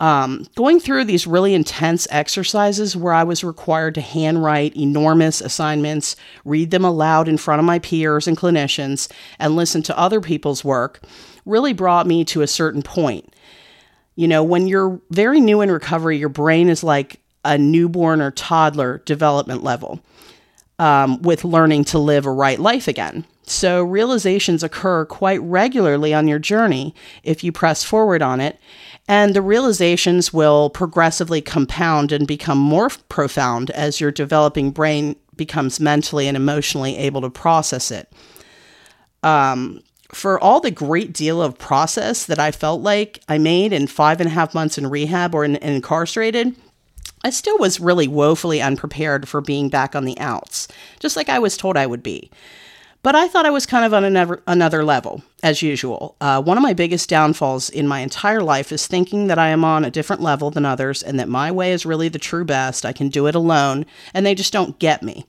Um, 0.00 0.48
going 0.56 0.80
through 0.80 1.04
these 1.04 1.28
really 1.28 1.54
intense 1.54 2.08
exercises 2.10 2.96
where 2.96 3.12
I 3.12 3.22
was 3.22 3.44
required 3.44 3.94
to 3.94 4.00
handwrite 4.00 4.76
enormous 4.76 5.40
assignments, 5.40 6.16
read 6.44 6.72
them 6.72 6.84
aloud 6.84 7.28
in 7.28 7.38
front 7.38 7.60
of 7.60 7.66
my 7.66 7.78
peers 7.78 8.26
and 8.26 8.36
clinicians, 8.36 9.08
and 9.38 9.54
listen 9.54 9.80
to 9.84 9.96
other 9.96 10.20
people's 10.20 10.64
work 10.64 11.02
really 11.44 11.72
brought 11.72 12.06
me 12.06 12.24
to 12.26 12.42
a 12.42 12.46
certain 12.46 12.82
point. 12.82 13.34
You 14.14 14.28
know, 14.28 14.42
when 14.42 14.66
you're 14.66 15.00
very 15.10 15.40
new 15.40 15.60
in 15.60 15.70
recovery, 15.70 16.18
your 16.18 16.28
brain 16.28 16.68
is 16.68 16.84
like 16.84 17.20
a 17.44 17.58
newborn 17.58 18.20
or 18.20 18.30
toddler 18.30 18.98
development 19.04 19.64
level 19.64 20.00
um, 20.78 21.20
with 21.22 21.44
learning 21.44 21.84
to 21.84 21.98
live 21.98 22.26
a 22.26 22.32
right 22.32 22.58
life 22.58 22.88
again. 22.88 23.24
So, 23.44 23.82
realizations 23.82 24.62
occur 24.62 25.04
quite 25.04 25.42
regularly 25.42 26.14
on 26.14 26.28
your 26.28 26.38
journey 26.38 26.94
if 27.24 27.42
you 27.42 27.50
press 27.50 27.82
forward 27.82 28.22
on 28.22 28.40
it, 28.40 28.58
and 29.08 29.34
the 29.34 29.42
realizations 29.42 30.32
will 30.32 30.70
progressively 30.70 31.40
compound 31.40 32.12
and 32.12 32.26
become 32.26 32.58
more 32.58 32.88
profound 33.08 33.70
as 33.70 34.00
your 34.00 34.12
developing 34.12 34.70
brain 34.70 35.16
becomes 35.34 35.80
mentally 35.80 36.28
and 36.28 36.36
emotionally 36.36 36.96
able 36.96 37.20
to 37.20 37.30
process 37.30 37.90
it. 37.90 38.12
Um, 39.24 39.82
for 40.12 40.38
all 40.38 40.60
the 40.60 40.70
great 40.70 41.12
deal 41.12 41.42
of 41.42 41.58
process 41.58 42.26
that 42.26 42.38
I 42.38 42.50
felt 42.50 42.82
like 42.82 43.22
I 43.28 43.38
made 43.38 43.72
in 43.72 43.86
five 43.86 44.20
and 44.20 44.28
a 44.28 44.32
half 44.32 44.54
months 44.54 44.78
in 44.78 44.86
rehab 44.86 45.34
or 45.34 45.44
in, 45.44 45.56
in 45.56 45.74
incarcerated, 45.74 46.54
I 47.24 47.30
still 47.30 47.58
was 47.58 47.80
really 47.80 48.08
woefully 48.08 48.60
unprepared 48.60 49.28
for 49.28 49.40
being 49.40 49.68
back 49.68 49.96
on 49.96 50.04
the 50.04 50.18
outs, 50.18 50.68
just 51.00 51.16
like 51.16 51.28
I 51.28 51.38
was 51.38 51.56
told 51.56 51.76
I 51.76 51.86
would 51.86 52.02
be. 52.02 52.30
But 53.02 53.16
I 53.16 53.26
thought 53.26 53.46
I 53.46 53.50
was 53.50 53.66
kind 53.66 53.84
of 53.84 53.92
on 53.92 54.04
another, 54.04 54.42
another 54.46 54.84
level, 54.84 55.22
as 55.42 55.60
usual. 55.60 56.14
Uh, 56.20 56.40
one 56.40 56.56
of 56.56 56.62
my 56.62 56.72
biggest 56.72 57.08
downfalls 57.08 57.68
in 57.68 57.88
my 57.88 57.98
entire 57.98 58.42
life 58.42 58.70
is 58.70 58.86
thinking 58.86 59.26
that 59.26 59.40
I 59.40 59.48
am 59.48 59.64
on 59.64 59.84
a 59.84 59.90
different 59.90 60.22
level 60.22 60.50
than 60.52 60.64
others 60.64 61.02
and 61.02 61.18
that 61.18 61.28
my 61.28 61.50
way 61.50 61.72
is 61.72 61.84
really 61.84 62.08
the 62.08 62.20
true 62.20 62.44
best. 62.44 62.86
I 62.86 62.92
can 62.92 63.08
do 63.08 63.26
it 63.26 63.34
alone, 63.34 63.86
and 64.14 64.24
they 64.24 64.36
just 64.36 64.52
don't 64.52 64.78
get 64.78 65.02
me. 65.02 65.26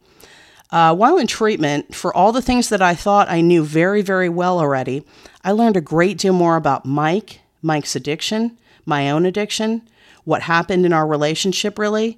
Uh, 0.74 0.92
while 0.92 1.20
in 1.20 1.28
treatment, 1.28 1.94
for 1.94 2.12
all 2.18 2.32
the 2.32 2.42
things 2.42 2.70
that 2.70 2.82
I 2.82 2.96
thought 2.96 3.30
I 3.30 3.42
knew 3.42 3.64
very, 3.64 4.02
very 4.02 4.28
well 4.28 4.58
already, 4.58 5.06
I 5.44 5.52
learned 5.52 5.78
a 5.78 5.82
great 5.82 6.18
deal 6.18 6.34
more 6.34 6.56
about 6.56 6.84
Mike, 6.84 7.42
Mike's 7.62 7.96
addiction, 7.96 8.58
my 8.84 9.08
own 9.12 9.28
addiction, 9.28 9.88
what 10.24 10.42
happened 10.42 10.84
in 10.84 10.92
our 10.92 11.06
relationship, 11.06 11.78
really, 11.78 12.18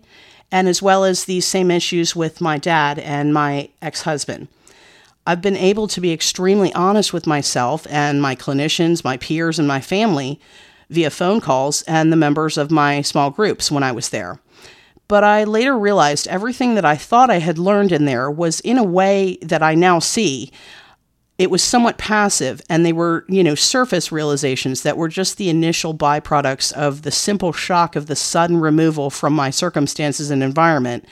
and 0.53 0.69
as 0.69 0.81
well 0.81 1.03
as 1.03 1.25
these 1.25 1.45
same 1.45 1.69
issues 1.69 2.15
with 2.15 2.39
my 2.39 2.57
dad 2.57 2.97
and 2.97 3.33
my 3.33 3.67
ex 3.81 4.03
husband. 4.03 4.47
I've 5.27 5.41
been 5.41 5.57
able 5.57 5.89
to 5.89 5.99
be 5.99 6.13
extremely 6.13 6.73
honest 6.73 7.11
with 7.11 7.27
myself 7.27 7.85
and 7.89 8.21
my 8.21 8.37
clinicians, 8.37 9.03
my 9.03 9.17
peers, 9.17 9.59
and 9.59 9.67
my 9.67 9.81
family 9.81 10.39
via 10.89 11.09
phone 11.09 11.41
calls 11.41 11.81
and 11.81 12.09
the 12.09 12.15
members 12.15 12.57
of 12.57 12.71
my 12.71 13.01
small 13.01 13.31
groups 13.31 13.69
when 13.69 13.83
I 13.83 13.91
was 13.91 14.09
there. 14.09 14.39
But 15.07 15.23
I 15.23 15.43
later 15.43 15.77
realized 15.77 16.27
everything 16.27 16.75
that 16.75 16.85
I 16.85 16.95
thought 16.95 17.29
I 17.29 17.39
had 17.39 17.59
learned 17.59 17.91
in 17.91 18.05
there 18.05 18.29
was 18.29 18.59
in 18.61 18.77
a 18.77 18.83
way 18.83 19.37
that 19.41 19.61
I 19.61 19.75
now 19.75 19.99
see 19.99 20.51
it 21.37 21.51
was 21.51 21.61
somewhat 21.61 21.97
passive 21.97 22.61
and 22.69 22.85
they 22.85 22.93
were, 22.93 23.25
you 23.27 23.43
know, 23.43 23.55
surface 23.55 24.11
realizations 24.11 24.83
that 24.83 24.97
were 24.97 25.09
just 25.09 25.37
the 25.37 25.49
initial 25.49 25.93
byproducts 25.93 26.71
of 26.73 27.01
the 27.01 27.11
simple 27.11 27.51
shock 27.51 27.95
of 27.95 28.07
the 28.07 28.15
sudden 28.15 28.57
removal 28.57 29.09
from 29.09 29.33
my 29.33 29.49
circumstances 29.49 30.31
and 30.31 30.41
environment 30.41 31.05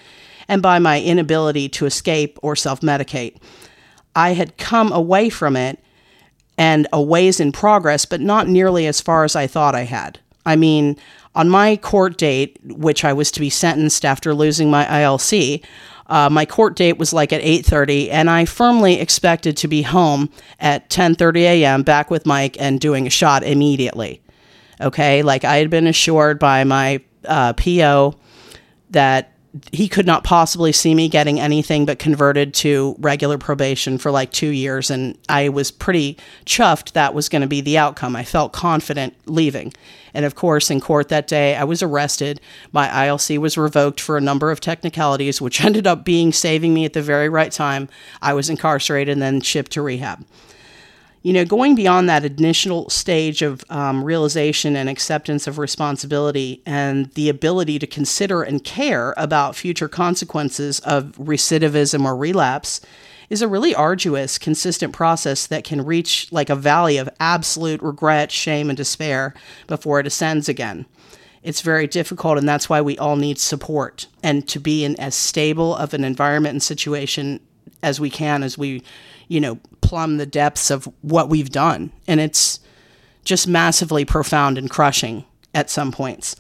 and 0.48 0.62
by 0.62 0.80
my 0.80 1.02
inability 1.02 1.68
to 1.70 1.86
escape 1.86 2.40
or 2.42 2.56
self 2.56 2.80
medicate. 2.80 3.38
I 4.16 4.34
had 4.34 4.58
come 4.58 4.92
away 4.94 5.30
from 5.30 5.56
it 5.58 5.80
and 6.58 6.88
a 6.94 7.02
ways 7.02 7.40
in 7.40 7.52
progress, 7.52 8.06
but 8.06 8.22
not 8.22 8.48
nearly 8.48 8.86
as 8.88 9.02
far 9.02 9.24
as 9.24 9.36
I 9.36 9.48
thought 9.48 9.76
I 9.76 9.84
had. 9.84 10.20
I 10.46 10.56
mean, 10.56 10.98
on 11.36 11.50
my 11.50 11.76
court 11.78 12.18
date, 12.18 12.60
which 12.64 13.04
I 13.04 13.14
was 13.14 13.32
to 13.32 13.40
be 13.40 13.50
sentenced 13.50 14.06
after 14.06 14.34
losing 14.34 14.70
my 14.70 14.86
ILC, 14.86 15.64
uh, 16.08 16.30
my 16.30 16.46
court 16.46 16.76
date 16.76 16.98
was 16.98 17.14
like 17.14 17.34
at 17.34 17.42
8:30, 17.42 18.12
and 18.12 18.30
I 18.30 18.46
firmly 18.46 19.00
expected 19.00 19.58
to 19.58 19.68
be 19.68 19.82
home 19.82 20.30
at 20.60 20.90
10:30 20.90 21.42
a.m. 21.42 21.84
back 21.84 22.12
with 22.12 22.26
Mike 22.26 22.58
and 22.60 22.80
doing 22.80 23.08
a 23.08 23.10
shot 23.10 23.44
immediately. 23.44 24.22
Okay, 24.82 25.24
like 25.24 25.46
I 25.46 25.58
had 25.58 25.70
been 25.70 25.88
assured 25.88 26.40
by 26.40 26.64
my 26.64 27.00
uh, 27.26 27.54
PO 27.54 28.16
that 28.92 29.33
he 29.72 29.88
could 29.88 30.08
not 30.08 30.24
possibly 30.24 30.72
see 30.72 30.96
me 30.96 31.08
getting 31.08 31.40
anything 31.40 31.86
but 31.86 32.00
converted 32.00 32.54
to 32.56 32.96
regular 33.00 33.38
probation 33.38 33.98
for 34.00 34.10
like 34.10 34.32
two 34.32 34.50
years. 34.50 34.90
And 34.90 35.18
I 35.30 35.50
was 35.50 35.70
pretty 35.70 36.18
chuffed 36.46 36.94
that 36.94 37.14
was 37.14 37.30
going 37.30 37.44
to 37.44 37.48
be 37.48 37.62
the 37.62 37.78
outcome. 37.78 38.16
I 38.16 38.24
felt 38.24 38.52
confident 38.52 39.14
leaving. 39.26 39.72
And 40.16 40.26
of 40.26 40.36
course, 40.36 40.72
in 40.72 40.82
court 40.82 41.10
that 41.10 41.28
day, 41.28 41.56
I 41.56 41.64
was 41.64 41.84
arrested. 41.84 42.42
My 42.72 42.88
ILC 42.88 43.38
was 43.38 43.58
revoked 43.58 44.00
for 44.00 44.18
a 44.18 44.22
number 44.22 44.50
of 44.50 44.60
technicalities, 44.60 45.40
which 45.40 45.62
ended 45.66 45.86
up 45.86 46.04
being 46.04 46.32
saving 46.32 46.74
me 46.74 46.86
at 46.86 46.94
the 46.94 47.02
very 47.02 47.30
right 47.30 47.52
time. 47.52 47.90
I 48.22 48.34
was 48.34 48.50
incarcerated 48.50 49.14
and 49.14 49.22
then 49.22 49.42
shipped 49.42 49.72
to 49.74 49.82
rehab 49.82 50.26
you 51.24 51.32
know, 51.32 51.46
going 51.46 51.74
beyond 51.74 52.10
that 52.10 52.26
initial 52.26 52.90
stage 52.90 53.42
of 53.42 53.64
um, 53.70 54.04
realization 54.04 54.76
and 54.76 54.90
acceptance 54.90 55.48
of 55.48 55.58
responsibility 55.58 56.62
and 56.66 57.10
the 57.12 57.30
ability 57.30 57.80
to 57.80 57.88
consider 57.88 58.44
and 58.44 58.64
care 58.66 59.14
about 59.16 59.56
future 59.56 59.88
consequences 59.88 60.82
of 60.82 61.14
recidivism 61.14 62.04
or 62.04 62.16
relapse 62.16 62.82
is 63.30 63.42
a 63.42 63.48
really 63.48 63.74
arduous, 63.74 64.38
consistent 64.38 64.92
process 64.92 65.48
that 65.48 65.64
can 65.64 65.86
reach 65.86 66.30
like 66.34 66.50
a 66.50 66.58
valley 66.58 66.98
of 66.98 67.10
absolute 67.22 67.82
regret, 67.82 68.30
shame, 68.30 68.70
and 68.70 68.76
despair 68.76 69.34
before 69.66 70.02
it 70.02 70.06
ascends 70.06 70.50
again. 70.50 70.86
It's 71.42 71.62
very 71.62 71.88
difficult, 71.88 72.38
and 72.38 72.48
that's 72.48 72.70
why 72.70 72.82
we 72.82 72.98
all 72.98 73.16
need 73.16 73.40
support 73.40 74.08
and 74.22 74.46
to 74.50 74.60
be 74.60 74.84
in 74.84 75.00
as 75.00 75.16
stable 75.16 75.74
of 75.74 75.94
an 75.94 76.04
environment 76.04 76.54
and 76.54 76.64
situation 76.64 77.40
as 77.82 78.00
we 78.00 78.10
can 78.10 78.44
as 78.44 78.58
we 78.58 78.84
you 79.28 79.42
know, 79.42 79.58
plumb 79.94 80.18
the 80.18 80.26
depths 80.26 80.72
of 80.72 80.92
what 81.02 81.30
we've 81.30 81.52
done. 81.52 81.92
And 82.08 82.20
it's 82.20 82.60
just 83.24 83.48
massively 83.48 84.04
profound 84.04 84.58
and 84.58 84.68
crushing 84.68 85.24
at 85.54 85.70
some 85.70 85.92
points. 85.92 86.36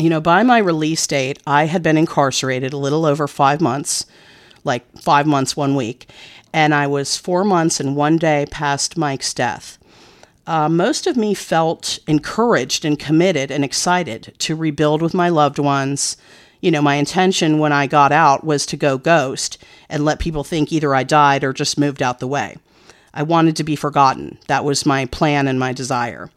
You 0.00 0.10
know, 0.10 0.20
by 0.20 0.42
my 0.42 0.58
release 0.58 1.06
date, 1.06 1.38
I 1.46 1.66
had 1.66 1.80
been 1.80 1.96
incarcerated 1.96 2.72
a 2.72 2.76
little 2.76 3.06
over 3.06 3.28
five 3.28 3.60
months, 3.60 4.04
like 4.64 4.84
five 4.98 5.28
months, 5.28 5.56
one 5.56 5.76
week, 5.76 6.10
and 6.52 6.74
I 6.74 6.88
was 6.88 7.16
four 7.16 7.44
months 7.44 7.78
and 7.78 7.94
one 7.94 8.16
day 8.16 8.46
past 8.50 8.98
Mike's 8.98 9.32
death. 9.32 9.78
Uh, 10.44 10.68
most 10.68 11.06
of 11.06 11.16
me 11.16 11.34
felt 11.34 12.00
encouraged 12.08 12.84
and 12.84 12.98
committed 12.98 13.52
and 13.52 13.64
excited 13.64 14.34
to 14.38 14.56
rebuild 14.56 15.02
with 15.02 15.14
my 15.14 15.28
loved 15.28 15.60
ones, 15.60 16.16
you 16.60 16.70
know, 16.70 16.82
my 16.82 16.96
intention 16.96 17.58
when 17.58 17.72
I 17.72 17.86
got 17.86 18.12
out 18.12 18.44
was 18.44 18.66
to 18.66 18.76
go 18.76 18.98
ghost 18.98 19.58
and 19.88 20.04
let 20.04 20.18
people 20.18 20.44
think 20.44 20.72
either 20.72 20.94
I 20.94 21.04
died 21.04 21.44
or 21.44 21.52
just 21.52 21.78
moved 21.78 22.02
out 22.02 22.18
the 22.18 22.26
way. 22.26 22.56
I 23.12 23.22
wanted 23.22 23.56
to 23.56 23.64
be 23.64 23.76
forgotten. 23.76 24.38
That 24.46 24.64
was 24.64 24.86
my 24.86 25.06
plan 25.06 25.48
and 25.48 25.58
my 25.58 25.72
desire. 25.72 26.30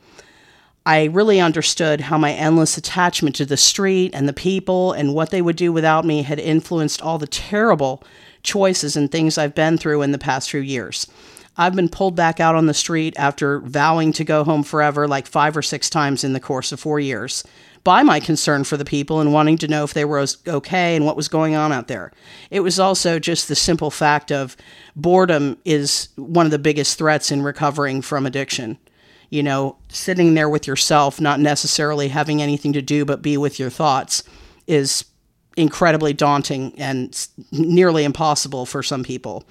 I 0.85 1.05
really 1.05 1.39
understood 1.39 2.01
how 2.01 2.17
my 2.17 2.33
endless 2.33 2.77
attachment 2.77 3.35
to 3.37 3.45
the 3.45 3.55
street 3.55 4.11
and 4.13 4.27
the 4.27 4.33
people 4.33 4.91
and 4.91 5.13
what 5.13 5.29
they 5.29 5.41
would 5.41 5.55
do 5.55 5.71
without 5.71 6.03
me 6.03 6.23
had 6.23 6.39
influenced 6.39 7.01
all 7.01 7.17
the 7.17 7.27
terrible 7.27 8.03
choices 8.41 8.97
and 8.97 9.09
things 9.09 9.37
I've 9.37 9.55
been 9.55 9.77
through 9.77 10.01
in 10.01 10.11
the 10.11 10.17
past 10.17 10.49
few 10.49 10.59
years. 10.59 11.07
I've 11.55 11.75
been 11.75 11.87
pulled 11.87 12.15
back 12.15 12.39
out 12.39 12.55
on 12.55 12.65
the 12.65 12.73
street 12.73 13.13
after 13.17 13.59
vowing 13.59 14.11
to 14.13 14.23
go 14.23 14.43
home 14.43 14.63
forever 14.63 15.07
like 15.07 15.27
five 15.27 15.55
or 15.55 15.61
six 15.61 15.89
times 15.89 16.23
in 16.23 16.33
the 16.33 16.39
course 16.39 16.71
of 16.71 16.79
four 16.79 16.99
years 16.99 17.43
by 17.83 18.01
my 18.01 18.19
concern 18.19 18.63
for 18.63 18.77
the 18.77 18.85
people 18.85 19.19
and 19.19 19.33
wanting 19.33 19.57
to 19.57 19.67
know 19.67 19.83
if 19.83 19.93
they 19.93 20.05
were 20.05 20.25
okay 20.47 20.95
and 20.95 21.05
what 21.05 21.17
was 21.17 21.27
going 21.27 21.55
on 21.55 21.71
out 21.71 21.87
there. 21.87 22.11
It 22.49 22.61
was 22.61 22.79
also 22.79 23.19
just 23.19 23.47
the 23.47 23.55
simple 23.55 23.91
fact 23.91 24.31
of 24.31 24.55
boredom 24.95 25.57
is 25.65 26.09
one 26.15 26.45
of 26.45 26.51
the 26.51 26.59
biggest 26.59 26.97
threats 26.97 27.31
in 27.31 27.41
recovering 27.41 28.01
from 28.01 28.25
addiction. 28.25 28.77
You 29.29 29.43
know, 29.43 29.77
sitting 29.89 30.33
there 30.33 30.49
with 30.49 30.67
yourself, 30.67 31.19
not 31.19 31.39
necessarily 31.39 32.07
having 32.07 32.41
anything 32.41 32.71
to 32.73 32.81
do 32.81 33.03
but 33.03 33.21
be 33.21 33.35
with 33.35 33.59
your 33.59 33.69
thoughts, 33.69 34.23
is 34.67 35.05
incredibly 35.57 36.13
daunting 36.13 36.73
and 36.79 37.27
nearly 37.51 38.05
impossible 38.05 38.65
for 38.65 38.81
some 38.81 39.03
people. 39.03 39.43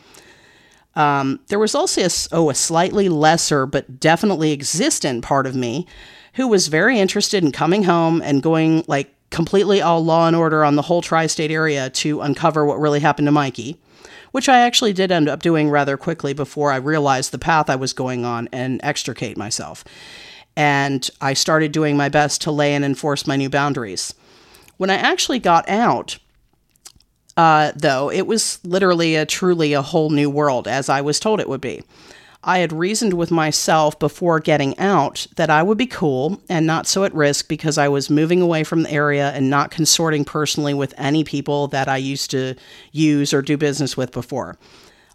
Um, 0.94 1.40
there 1.48 1.58
was 1.58 1.74
also 1.74 2.02
a, 2.02 2.10
oh, 2.32 2.50
a 2.50 2.54
slightly 2.54 3.08
lesser 3.08 3.66
but 3.66 3.98
definitely 3.98 4.52
existent 4.52 5.24
part 5.24 5.46
of 5.46 5.54
me 5.54 5.86
who 6.34 6.48
was 6.48 6.68
very 6.68 6.98
interested 6.98 7.44
in 7.44 7.52
coming 7.52 7.84
home 7.84 8.22
and 8.22 8.42
going 8.42 8.84
like 8.86 9.14
completely 9.30 9.80
all 9.80 10.04
law 10.04 10.26
and 10.26 10.36
order 10.36 10.64
on 10.64 10.76
the 10.76 10.82
whole 10.82 11.02
tri 11.02 11.26
state 11.26 11.50
area 11.50 11.90
to 11.90 12.20
uncover 12.20 12.64
what 12.64 12.78
really 12.78 13.00
happened 13.00 13.26
to 13.26 13.32
Mikey, 13.32 13.78
which 14.30 14.48
I 14.48 14.60
actually 14.60 14.92
did 14.92 15.10
end 15.10 15.28
up 15.28 15.40
doing 15.42 15.70
rather 15.70 15.96
quickly 15.96 16.32
before 16.32 16.70
I 16.70 16.76
realized 16.76 17.32
the 17.32 17.38
path 17.38 17.68
I 17.68 17.76
was 17.76 17.92
going 17.92 18.24
on 18.24 18.48
and 18.52 18.80
extricate 18.82 19.36
myself. 19.36 19.84
And 20.54 21.08
I 21.20 21.32
started 21.32 21.72
doing 21.72 21.96
my 21.96 22.10
best 22.10 22.42
to 22.42 22.50
lay 22.50 22.74
and 22.74 22.84
enforce 22.84 23.26
my 23.26 23.36
new 23.36 23.48
boundaries. 23.48 24.14
When 24.76 24.90
I 24.90 24.96
actually 24.96 25.38
got 25.38 25.66
out, 25.68 26.18
uh, 27.36 27.72
though, 27.74 28.10
it 28.10 28.26
was 28.26 28.58
literally 28.62 29.16
a 29.16 29.24
truly 29.24 29.72
a 29.72 29.80
whole 29.80 30.10
new 30.10 30.28
world, 30.28 30.68
as 30.68 30.88
I 30.90 31.00
was 31.00 31.18
told 31.18 31.40
it 31.40 31.48
would 31.48 31.62
be. 31.62 31.82
I 32.44 32.58
had 32.58 32.72
reasoned 32.72 33.14
with 33.14 33.30
myself 33.30 33.98
before 34.00 34.40
getting 34.40 34.76
out 34.78 35.28
that 35.36 35.48
I 35.48 35.62
would 35.62 35.78
be 35.78 35.86
cool 35.86 36.40
and 36.48 36.66
not 36.66 36.88
so 36.88 37.04
at 37.04 37.14
risk 37.14 37.46
because 37.46 37.78
I 37.78 37.86
was 37.86 38.10
moving 38.10 38.42
away 38.42 38.64
from 38.64 38.82
the 38.82 38.90
area 38.90 39.30
and 39.30 39.48
not 39.48 39.70
consorting 39.70 40.24
personally 40.24 40.74
with 40.74 40.92
any 40.98 41.22
people 41.22 41.68
that 41.68 41.88
I 41.88 41.98
used 41.98 42.32
to 42.32 42.56
use 42.90 43.32
or 43.32 43.42
do 43.42 43.56
business 43.56 43.96
with 43.96 44.10
before. 44.10 44.58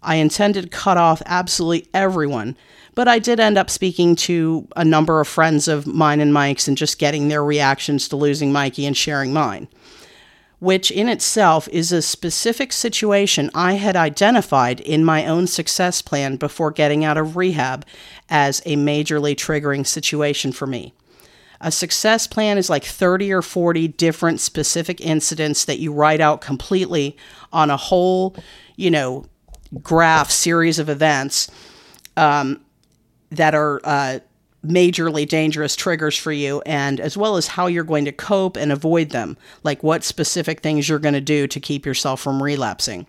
I 0.02 0.16
intended 0.16 0.64
to 0.64 0.70
cut 0.70 0.96
off 0.96 1.22
absolutely 1.26 1.90
everyone, 1.94 2.56
but 2.96 3.10
I 3.10 3.20
did 3.20 3.42
end 3.42 3.58
up 3.58 3.70
speaking 3.70 4.16
to 4.18 4.66
a 4.78 4.86
number 4.86 5.20
of 5.20 5.28
friends 5.28 5.68
of 5.68 5.86
mine 5.86 6.22
and 6.22 6.34
Mike's 6.34 6.70
and 6.70 6.78
just 6.78 6.98
getting 6.98 7.28
their 7.28 7.44
reactions 7.44 8.08
to 8.08 8.16
losing 8.16 8.54
Mikey 8.54 8.86
and 8.86 8.96
sharing 8.96 9.34
mine 9.34 9.68
which 10.60 10.90
in 10.90 11.08
itself 11.08 11.68
is 11.70 11.92
a 11.92 12.02
specific 12.02 12.74
situation 12.74 13.52
I 13.54 13.74
had 13.74 13.96
identified 13.96 14.80
in 14.80 15.06
my 15.06 15.26
own 15.26 15.48
success 15.48 16.02
plan 16.02 16.36
before 16.36 16.72
getting 16.72 17.04
out 17.06 17.18
of 17.18 17.36
rehab 17.36 17.86
as 18.30 18.62
a 18.66 18.76
majorly 18.76 19.36
triggering 19.36 19.86
situation 19.86 20.52
for 20.52 20.66
me. 20.66 20.94
A 21.62 21.72
success 21.72 22.28
plan 22.28 22.58
is 22.58 22.70
like 22.70 22.84
30 22.84 23.32
or 23.32 23.42
40 23.42 23.88
different 23.90 24.40
specific 24.40 25.02
incidents 25.02 25.66
that 25.66 25.80
you 25.80 25.92
write 25.92 26.22
out 26.22 26.42
completely 26.42 27.18
on 27.52 27.70
a 27.70 27.78
whole, 27.78 28.36
you 28.76 28.92
know, 28.92 29.26
graph 29.82 30.32
series 30.32 30.80
of 30.80 30.90
events 30.90 31.50
um, 32.16 32.62
that 33.32 33.56
are 33.56 33.82
uh, 33.84 34.20
majorly 34.66 35.28
dangerous 35.28 35.76
triggers 35.76 36.18
for 36.18 36.32
you 36.32 36.62
and 36.66 37.00
as 37.00 37.16
well 37.16 37.38
as 37.38 37.48
how 37.48 37.68
you're 37.68 37.84
going 37.84 38.06
to 38.06 38.12
cope 38.12 38.58
and 38.58 38.72
avoid 38.72 39.12
them, 39.12 39.38
like 39.64 39.84
what 39.84 40.04
specific 40.04 40.62
things 40.62 40.90
you're 40.90 41.00
going 41.00 41.14
to 41.14 41.22
do 41.22 41.48
to 41.48 41.60
keep 41.60 41.86
yourself 41.86 42.20
from 42.20 42.42
relapsing. 42.42 43.08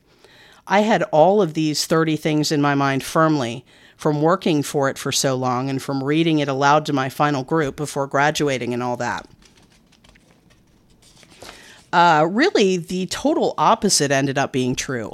I 0.67 0.81
had 0.81 1.03
all 1.05 1.41
of 1.41 1.55
these 1.55 1.87
30 1.87 2.17
things 2.17 2.53
in 2.53 2.61
my 2.61 2.75
mind 2.75 3.03
firmly 3.03 3.65
from 3.97 4.23
working 4.23 4.63
for 4.63 4.89
it 4.89 4.99
for 4.99 5.11
so 5.11 5.35
long 5.35 5.69
and 5.69 5.83
from 5.83 6.05
reading 6.05 6.39
it 6.39 6.49
aloud 6.49 6.87
to 6.87 6.93
my 6.93 7.09
final 7.09 7.43
group 7.43 7.75
before 7.75 8.07
graduating 8.07 8.73
and 8.73 8.83
all 8.83 8.97
that. 8.99 9.27
Uh, 11.93 12.27
really, 12.31 12.77
the 12.77 13.07
total 13.07 13.55
opposite 13.57 14.11
ended 14.11 14.37
up 14.37 14.53
being 14.53 14.77
true. 14.77 15.13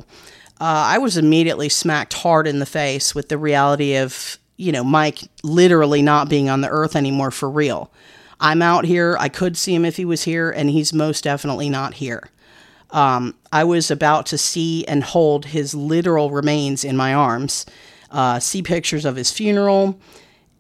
Uh, 0.61 0.91
I 0.91 0.99
was 0.99 1.17
immediately 1.17 1.69
smacked 1.69 2.13
hard 2.15 2.47
in 2.47 2.59
the 2.59 2.67
face 2.67 3.15
with 3.15 3.29
the 3.29 3.39
reality 3.39 3.97
of 3.97 4.39
you 4.57 4.73
know, 4.73 4.85
Mike 4.85 5.21
literally 5.43 6.03
not 6.03 6.29
being 6.29 6.49
on 6.49 6.61
the 6.61 6.69
earth 6.69 6.95
anymore 6.95 7.31
for 7.31 7.51
real. 7.51 7.91
I'm 8.41 8.63
out 8.63 8.85
here. 8.85 9.17
I 9.19 9.29
could 9.29 9.57
see 9.57 9.75
him 9.75 9.85
if 9.85 9.97
he 9.97 10.05
was 10.05 10.25
here, 10.25 10.51
and 10.51 10.71
he's 10.71 10.93
most 10.93 11.25
definitely 11.25 11.69
not 11.69 11.95
here. 11.95 12.29
Um, 12.91 13.35
I 13.53 13.65
was 13.65 13.91
about 13.91 14.27
to 14.27 14.39
see 14.39 14.85
and 14.87 15.03
hold 15.03 15.47
his 15.47 15.75
literal 15.75 16.31
remains 16.31 16.85
in 16.85 16.97
my 16.97 17.13
arms, 17.13 17.67
uh, 18.11 18.39
see 18.39 18.63
pictures 18.63 19.05
of 19.05 19.17
his 19.17 19.33
funeral, 19.33 19.99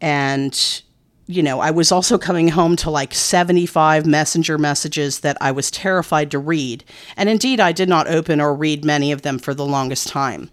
and, 0.01 0.83
you 1.27 1.43
know, 1.43 1.61
I 1.61 1.71
was 1.71 1.93
also 1.93 2.19
coming 2.19 2.49
home 2.49 2.75
to 2.77 2.91
like 2.91 3.15
75 3.15 4.05
messenger 4.05 4.59
messages 4.59 5.21
that 5.21 5.37
I 5.41 5.53
was 5.53 5.71
terrified 5.71 6.31
to 6.33 6.39
read. 6.39 6.85
And 7.17 7.29
indeed, 7.29 7.61
I 7.61 7.73
did 7.73 7.89
not 7.89 8.09
open 8.09 8.41
or 8.41 8.55
read 8.55 8.85
many 8.85 9.13
of 9.13 9.23
them 9.23 9.39
for 9.39 9.55
the 9.55 9.65
longest 9.65 10.09
time. 10.09 10.51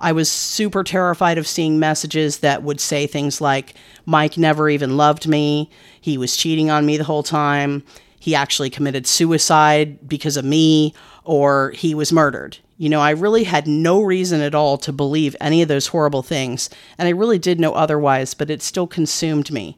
I 0.00 0.12
was 0.12 0.30
super 0.30 0.84
terrified 0.84 1.38
of 1.38 1.46
seeing 1.46 1.78
messages 1.78 2.38
that 2.38 2.62
would 2.62 2.80
say 2.80 3.06
things 3.06 3.40
like, 3.40 3.74
Mike 4.06 4.36
never 4.36 4.68
even 4.68 4.96
loved 4.96 5.26
me. 5.26 5.70
He 6.00 6.18
was 6.18 6.36
cheating 6.36 6.70
on 6.70 6.86
me 6.86 6.96
the 6.96 7.04
whole 7.04 7.22
time. 7.22 7.84
He 8.18 8.34
actually 8.34 8.70
committed 8.70 9.06
suicide 9.06 10.08
because 10.08 10.36
of 10.36 10.44
me, 10.44 10.94
or 11.24 11.72
he 11.72 11.94
was 11.94 12.12
murdered. 12.12 12.58
You 12.76 12.88
know, 12.88 13.00
I 13.00 13.10
really 13.10 13.44
had 13.44 13.66
no 13.66 14.02
reason 14.02 14.40
at 14.40 14.54
all 14.54 14.78
to 14.78 14.92
believe 14.92 15.36
any 15.40 15.62
of 15.62 15.68
those 15.68 15.88
horrible 15.88 16.22
things, 16.22 16.70
and 16.98 17.06
I 17.06 17.12
really 17.12 17.38
did 17.38 17.60
know 17.60 17.72
otherwise, 17.74 18.34
but 18.34 18.50
it 18.50 18.62
still 18.62 18.86
consumed 18.86 19.52
me. 19.52 19.76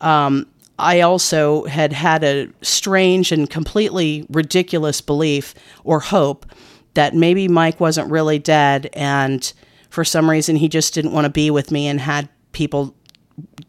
Um, 0.00 0.46
I 0.78 1.00
also 1.00 1.64
had 1.64 1.92
had 1.92 2.24
a 2.24 2.48
strange 2.62 3.30
and 3.30 3.48
completely 3.48 4.26
ridiculous 4.28 5.00
belief 5.00 5.54
or 5.84 6.00
hope 6.00 6.46
that 6.94 7.14
maybe 7.14 7.48
Mike 7.48 7.80
wasn't 7.80 8.10
really 8.10 8.38
dead 8.38 8.88
and 8.92 9.52
for 9.90 10.04
some 10.04 10.28
reason 10.28 10.56
he 10.56 10.68
just 10.68 10.94
didn't 10.94 11.12
want 11.12 11.24
to 11.24 11.30
be 11.30 11.50
with 11.50 11.70
me 11.70 11.86
and 11.86 12.00
had 12.00 12.28
people, 12.52 12.94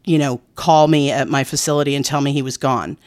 you 0.04 0.18
know, 0.18 0.40
call 0.56 0.88
me 0.88 1.10
at 1.10 1.28
my 1.28 1.44
facility 1.44 1.94
and 1.94 2.04
tell 2.04 2.20
me 2.20 2.32
he 2.32 2.42
was 2.42 2.56
gone. 2.56 2.98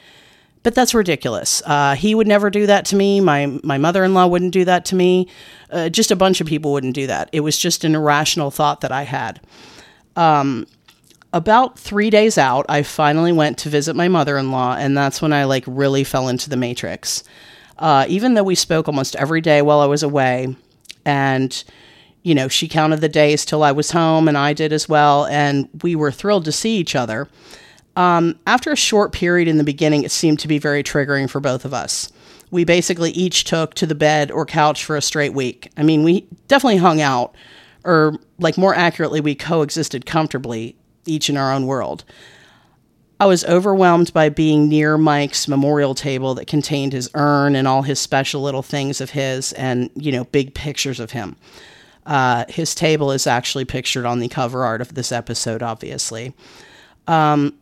But 0.63 0.75
that's 0.75 0.93
ridiculous. 0.93 1.61
Uh, 1.65 1.95
he 1.95 2.13
would 2.13 2.27
never 2.27 2.49
do 2.49 2.65
that 2.65 2.85
to 2.85 2.95
me. 2.95 3.21
My 3.21 3.45
my 3.63 3.77
mother 3.77 4.03
in 4.03 4.13
law 4.13 4.27
wouldn't 4.27 4.51
do 4.51 4.65
that 4.65 4.85
to 4.85 4.95
me. 4.95 5.27
Uh, 5.69 5.87
just 5.87 6.11
a 6.11 6.15
bunch 6.15 6.41
of 6.41 6.47
people 6.47 6.73
wouldn't 6.73 6.95
do 6.95 7.07
that. 7.07 7.29
It 7.31 7.39
was 7.41 7.57
just 7.57 7.83
an 7.85 7.95
irrational 7.95 8.51
thought 8.51 8.81
that 8.81 8.91
I 8.91 9.03
had. 9.03 9.39
Um, 10.17 10.67
about 11.31 11.79
three 11.79 12.09
days 12.09 12.37
out, 12.37 12.65
I 12.67 12.83
finally 12.83 13.31
went 13.31 13.57
to 13.59 13.69
visit 13.69 13.95
my 13.95 14.07
mother 14.07 14.37
in 14.37 14.51
law, 14.51 14.75
and 14.75 14.97
that's 14.97 15.21
when 15.21 15.31
I 15.31 15.45
like 15.45 15.63
really 15.67 16.03
fell 16.03 16.27
into 16.27 16.49
the 16.49 16.57
matrix. 16.57 17.23
Uh, 17.79 18.05
even 18.07 18.33
though 18.33 18.43
we 18.43 18.55
spoke 18.55 18.87
almost 18.87 19.15
every 19.15 19.41
day 19.41 19.61
while 19.61 19.79
I 19.79 19.85
was 19.85 20.03
away, 20.03 20.55
and 21.05 21.63
you 22.21 22.35
know, 22.35 22.47
she 22.47 22.67
counted 22.67 22.99
the 22.99 23.09
days 23.09 23.45
till 23.45 23.63
I 23.63 23.71
was 23.71 23.91
home, 23.91 24.27
and 24.27 24.37
I 24.37 24.53
did 24.53 24.73
as 24.73 24.89
well, 24.89 25.25
and 25.25 25.69
we 25.81 25.95
were 25.95 26.11
thrilled 26.11 26.45
to 26.45 26.51
see 26.51 26.77
each 26.77 26.95
other. 26.95 27.29
Um, 27.95 28.39
after 28.45 28.71
a 28.71 28.77
short 28.77 29.13
period 29.13 29.47
in 29.47 29.57
the 29.57 29.63
beginning, 29.63 30.03
it 30.03 30.11
seemed 30.11 30.39
to 30.39 30.47
be 30.47 30.59
very 30.59 30.83
triggering 30.83 31.29
for 31.29 31.39
both 31.39 31.65
of 31.65 31.73
us. 31.73 32.11
We 32.51 32.63
basically 32.65 33.11
each 33.11 33.45
took 33.45 33.73
to 33.75 33.85
the 33.85 33.95
bed 33.95 34.31
or 34.31 34.45
couch 34.45 34.83
for 34.83 34.97
a 34.97 35.01
straight 35.01 35.33
week. 35.33 35.71
I 35.77 35.83
mean, 35.83 36.03
we 36.03 36.27
definitely 36.47 36.77
hung 36.77 36.99
out, 37.01 37.35
or 37.83 38.17
like 38.37 38.57
more 38.57 38.75
accurately, 38.75 39.21
we 39.21 39.35
coexisted 39.35 40.05
comfortably 40.05 40.75
each 41.05 41.29
in 41.29 41.37
our 41.37 41.53
own 41.53 41.65
world. 41.65 42.03
I 43.19 43.25
was 43.25 43.43
overwhelmed 43.43 44.13
by 44.13 44.29
being 44.29 44.69
near 44.69 44.97
Mike's 44.97 45.47
memorial 45.47 45.93
table 45.93 46.35
that 46.35 46.47
contained 46.47 46.93
his 46.93 47.09
urn 47.13 47.55
and 47.55 47.67
all 47.67 47.81
his 47.81 47.99
special 47.99 48.41
little 48.41 48.63
things 48.63 49.01
of 49.01 49.09
his 49.09 49.51
and, 49.53 49.89
you 49.95 50.11
know, 50.11 50.23
big 50.25 50.53
pictures 50.53 50.99
of 51.01 51.11
him. 51.11 51.35
Uh, 52.05 52.45
his 52.47 52.73
table 52.73 53.11
is 53.11 53.27
actually 53.27 53.65
pictured 53.65 54.05
on 54.05 54.19
the 54.19 54.29
cover 54.29 54.63
art 54.63 54.79
of 54.79 54.95
this 54.95 55.11
episode, 55.11 55.61
obviously. 55.61 56.33
Um, 57.07 57.55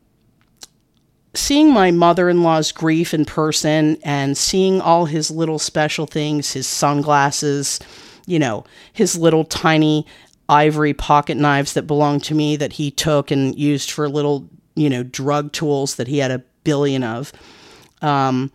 seeing 1.33 1.71
my 1.71 1.91
mother 1.91 2.29
in 2.29 2.43
law's 2.43 2.71
grief 2.71 3.13
in 3.13 3.25
person 3.25 3.97
and 4.03 4.37
seeing 4.37 4.79
all 4.79 5.05
his 5.05 5.31
little 5.31 5.59
special 5.59 6.05
things, 6.05 6.53
his 6.53 6.67
sunglasses, 6.67 7.79
you 8.25 8.37
know, 8.37 8.63
his 8.93 9.17
little 9.17 9.43
tiny 9.43 10.05
ivory 10.49 10.93
pocket 10.93 11.35
knives 11.35 11.73
that 11.73 11.83
belonged 11.83 12.23
to 12.23 12.35
me 12.35 12.55
that 12.55 12.73
he 12.73 12.91
took 12.91 13.31
and 13.31 13.57
used 13.57 13.91
for 13.91 14.07
little, 14.07 14.47
you 14.77 14.89
know, 14.89 15.03
drug 15.03 15.51
tools 15.51 15.95
that 15.95 16.07
he 16.07 16.19
had 16.19 16.31
a 16.31 16.43
billion 16.63 17.03
of. 17.03 17.33
Um, 18.01 18.51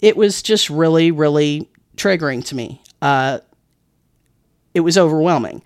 it 0.00 0.16
was 0.16 0.42
just 0.42 0.70
really, 0.70 1.10
really 1.10 1.68
triggering 1.96 2.44
to 2.46 2.54
me. 2.54 2.82
Uh, 3.00 3.40
it 4.74 4.80
was 4.80 4.98
overwhelming. 4.98 5.62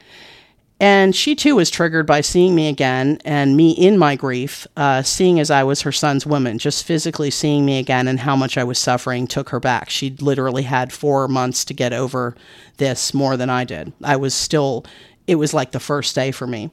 And 0.81 1.15
she 1.15 1.37
too 1.37 1.55
was 1.55 1.71
triggered 1.71 2.07
by 2.07 2.21
seeing 2.21 2.55
me 2.55 2.69
again 2.69 3.19
and 3.25 3.57
me 3.57 3.71
in 3.71 3.97
my 3.97 4.17
grief, 4.17 4.67
uh, 4.77 5.03
seeing 5.03 5.39
as 5.39 5.51
I 5.51 5.63
was 5.63 5.83
her 5.83 5.93
son's 5.93 6.27
woman, 6.27 6.59
just 6.59 6.85
physically 6.85 7.31
seeing 7.31 7.65
me 7.65 7.79
again 7.79 8.09
and 8.09 8.21
how 8.21 8.35
much 8.35 8.59
I 8.59 8.65
was 8.65 8.79
suffering 8.79 9.27
took 9.27 9.51
her 9.51 9.61
back. 9.61 9.89
She 9.89 10.11
literally 10.11 10.65
had 10.65 10.93
four 10.93 11.29
months 11.29 11.65
to 11.67 11.75
get 11.75 11.93
over 11.93 12.35
this 12.79 13.15
more 13.15 13.37
than 13.37 13.51
I 13.51 13.65
did. 13.65 13.93
I 14.03 14.17
was 14.17 14.35
still 14.35 14.85
it 15.27 15.37
was 15.37 15.55
like 15.55 15.71
the 15.71 15.81
first 15.81 16.15
day 16.15 16.33
for 16.33 16.47
me. 16.47 16.71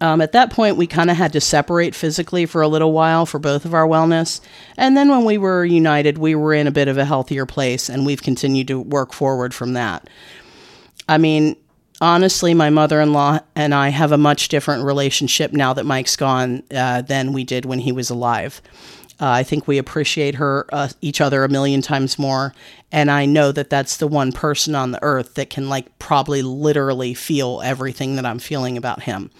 Um, 0.00 0.20
at 0.20 0.32
that 0.32 0.52
point, 0.52 0.76
we 0.76 0.86
kind 0.86 1.10
of 1.10 1.16
had 1.16 1.32
to 1.32 1.40
separate 1.40 1.94
physically 1.94 2.46
for 2.46 2.62
a 2.62 2.68
little 2.68 2.92
while 2.92 3.26
for 3.26 3.38
both 3.38 3.64
of 3.64 3.74
our 3.74 3.86
wellness. 3.86 4.40
And 4.76 4.96
then 4.96 5.08
when 5.08 5.24
we 5.24 5.38
were 5.38 5.64
united, 5.64 6.18
we 6.18 6.34
were 6.34 6.54
in 6.54 6.66
a 6.66 6.72
bit 6.72 6.88
of 6.88 6.98
a 6.98 7.04
healthier 7.04 7.46
place, 7.46 7.88
and 7.88 8.06
we've 8.06 8.22
continued 8.22 8.68
to 8.68 8.80
work 8.80 9.12
forward 9.12 9.52
from 9.52 9.72
that. 9.72 10.08
I 11.08 11.18
mean, 11.18 11.56
honestly, 12.00 12.54
my 12.54 12.70
mother 12.70 13.00
in 13.00 13.12
law 13.12 13.40
and 13.56 13.74
I 13.74 13.88
have 13.88 14.12
a 14.12 14.18
much 14.18 14.48
different 14.48 14.84
relationship 14.84 15.52
now 15.52 15.72
that 15.72 15.86
Mike's 15.86 16.16
gone 16.16 16.62
uh, 16.74 17.02
than 17.02 17.32
we 17.32 17.44
did 17.44 17.64
when 17.64 17.80
he 17.80 17.92
was 17.92 18.10
alive. 18.10 18.62
Uh, 19.20 19.30
I 19.30 19.42
think 19.42 19.66
we 19.66 19.78
appreciate 19.78 20.36
her 20.36 20.66
uh, 20.72 20.90
each 21.00 21.20
other 21.20 21.42
a 21.42 21.48
million 21.48 21.82
times 21.82 22.20
more, 22.20 22.54
and 22.92 23.10
I 23.10 23.26
know 23.26 23.50
that 23.50 23.68
that's 23.68 23.96
the 23.96 24.06
one 24.06 24.30
person 24.30 24.76
on 24.76 24.92
the 24.92 25.02
earth 25.02 25.34
that 25.34 25.50
can 25.50 25.68
like 25.68 25.98
probably 25.98 26.40
literally 26.40 27.14
feel 27.14 27.60
everything 27.64 28.14
that 28.14 28.24
I'm 28.24 28.38
feeling 28.38 28.76
about 28.76 29.02
him. 29.02 29.32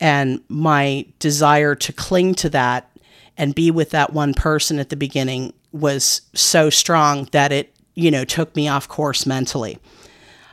And 0.00 0.40
my 0.48 1.06
desire 1.18 1.74
to 1.74 1.92
cling 1.92 2.34
to 2.36 2.50
that 2.50 2.90
and 3.36 3.54
be 3.54 3.70
with 3.70 3.90
that 3.90 4.12
one 4.12 4.34
person 4.34 4.78
at 4.78 4.88
the 4.88 4.96
beginning 4.96 5.52
was 5.72 6.22
so 6.34 6.70
strong 6.70 7.28
that 7.32 7.52
it, 7.52 7.74
you 7.94 8.10
know, 8.10 8.24
took 8.24 8.54
me 8.56 8.66
off 8.66 8.88
course 8.88 9.26
mentally. 9.26 9.78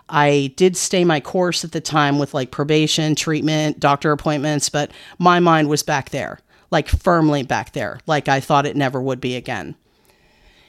I 0.10 0.54
did 0.56 0.78
stay 0.78 1.04
my 1.04 1.20
course 1.20 1.66
at 1.66 1.72
the 1.72 1.82
time 1.82 2.20
with 2.20 2.34
like 2.34 2.52
probation, 2.52 3.16
treatment, 3.16 3.80
doctor 3.80 4.12
appointments, 4.12 4.70
but 4.70 4.92
my 5.18 5.40
mind 5.40 5.70
was 5.70 5.84
back 5.84 6.12
there 6.12 6.40
like 6.72 6.88
firmly 6.88 7.44
back 7.44 7.74
there, 7.74 8.00
like 8.06 8.28
I 8.28 8.40
thought 8.40 8.66
it 8.66 8.76
never 8.76 9.02
would 9.02 9.22
be 9.22 9.36
again. 9.36 9.76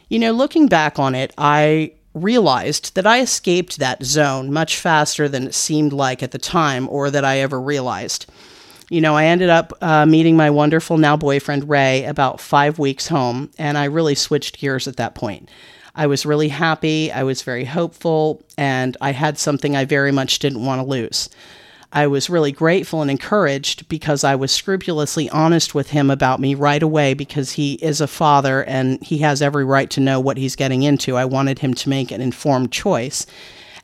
You 0.09 0.19
know, 0.19 0.33
looking 0.33 0.69
back 0.69 0.99
on 0.99 1.15
it, 1.15 1.35
I 1.37 1.93
realized 2.15 2.95
that 2.95 3.07
I 3.07 3.21
escaped 3.21 3.79
that 3.79 4.03
zone 4.03 4.53
much 4.53 4.77
faster 4.77 5.29
than 5.29 5.47
it 5.47 5.55
seemed 5.55 5.93
like 5.93 6.23
at 6.23 6.31
the 6.31 6.39
time 6.39 6.89
or 6.89 7.11
that 7.11 7.25
I 7.25 7.39
ever 7.39 7.61
realized. 7.61 8.27
You 8.91 9.03
know, 9.03 9.15
I 9.15 9.27
ended 9.27 9.51
up 9.51 9.73
uh, 9.83 10.07
meeting 10.07 10.37
my 10.37 10.49
wonderful 10.49 10.97
now 10.97 11.17
boyfriend, 11.17 11.69
Ray, 11.69 12.05
about 12.05 12.41
five 12.41 12.79
weeks 12.79 13.09
home, 13.09 13.51
and 13.59 13.77
I 13.77 13.85
really 13.85 14.15
switched 14.15 14.59
gears 14.59 14.89
at 14.89 14.97
that 14.97 15.15
point. 15.15 15.51
I 15.95 16.07
was 16.07 16.25
really 16.25 16.49
happy, 16.49 17.13
I 17.13 17.23
was 17.25 17.43
very 17.43 17.65
hopeful, 17.65 18.43
and 18.57 18.97
I 19.01 19.11
had 19.13 19.37
something 19.37 19.77
I 19.77 19.85
very 19.85 20.13
much 20.13 20.39
didn't 20.39 20.65
want 20.65 20.81
to 20.81 20.87
lose. 20.87 21.29
I 21.93 22.07
was 22.07 22.31
really 22.31 22.53
grateful 22.53 23.03
and 23.03 23.11
encouraged 23.11 23.89
because 23.89 24.23
I 24.23 24.35
was 24.37 24.53
scrupulously 24.53 25.29
honest 25.31 25.75
with 25.75 25.91
him 25.91 26.11
about 26.11 26.39
me 26.41 26.55
right 26.55 26.83
away 26.83 27.15
because 27.15 27.53
he 27.53 27.75
is 27.75 28.01
a 28.01 28.07
father 28.07 28.63
and 28.65 29.03
he 29.03 29.19
has 29.19 29.41
every 29.41 29.65
right 29.65 29.89
to 29.91 30.01
know 30.01 30.21
what 30.21 30.37
he's 30.37 30.55
getting 30.55 30.83
into. 30.83 31.17
I 31.17 31.25
wanted 31.25 31.61
him 31.61 31.73
to 31.75 31.89
make 31.89 32.11
an 32.11 32.21
informed 32.21 32.73
choice. 32.73 33.27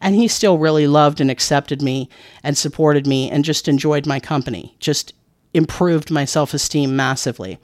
And 0.04 0.14
he 0.14 0.28
still 0.28 0.58
really 0.58 0.86
loved 0.86 1.20
and 1.20 1.30
accepted 1.30 1.82
me 1.82 2.08
and 2.44 2.56
supported 2.56 3.06
me 3.06 3.28
and 3.28 3.44
just 3.44 3.66
enjoyed 3.66 4.06
my 4.06 4.20
company, 4.20 4.76
just 4.78 5.14
improved 5.52 6.12
my 6.12 6.24
self 6.24 6.54
esteem 6.54 6.94
massively. 6.94 7.58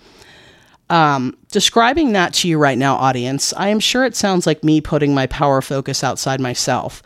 Um, 0.88 1.36
describing 1.52 2.12
that 2.12 2.34
to 2.34 2.48
you 2.48 2.58
right 2.58 2.78
now, 2.78 2.96
audience, 2.96 3.52
I 3.56 3.68
am 3.68 3.78
sure 3.78 4.04
it 4.04 4.16
sounds 4.16 4.44
like 4.44 4.64
me 4.64 4.80
putting 4.80 5.14
my 5.14 5.28
power 5.28 5.62
focus 5.62 6.02
outside 6.02 6.40
myself 6.40 7.00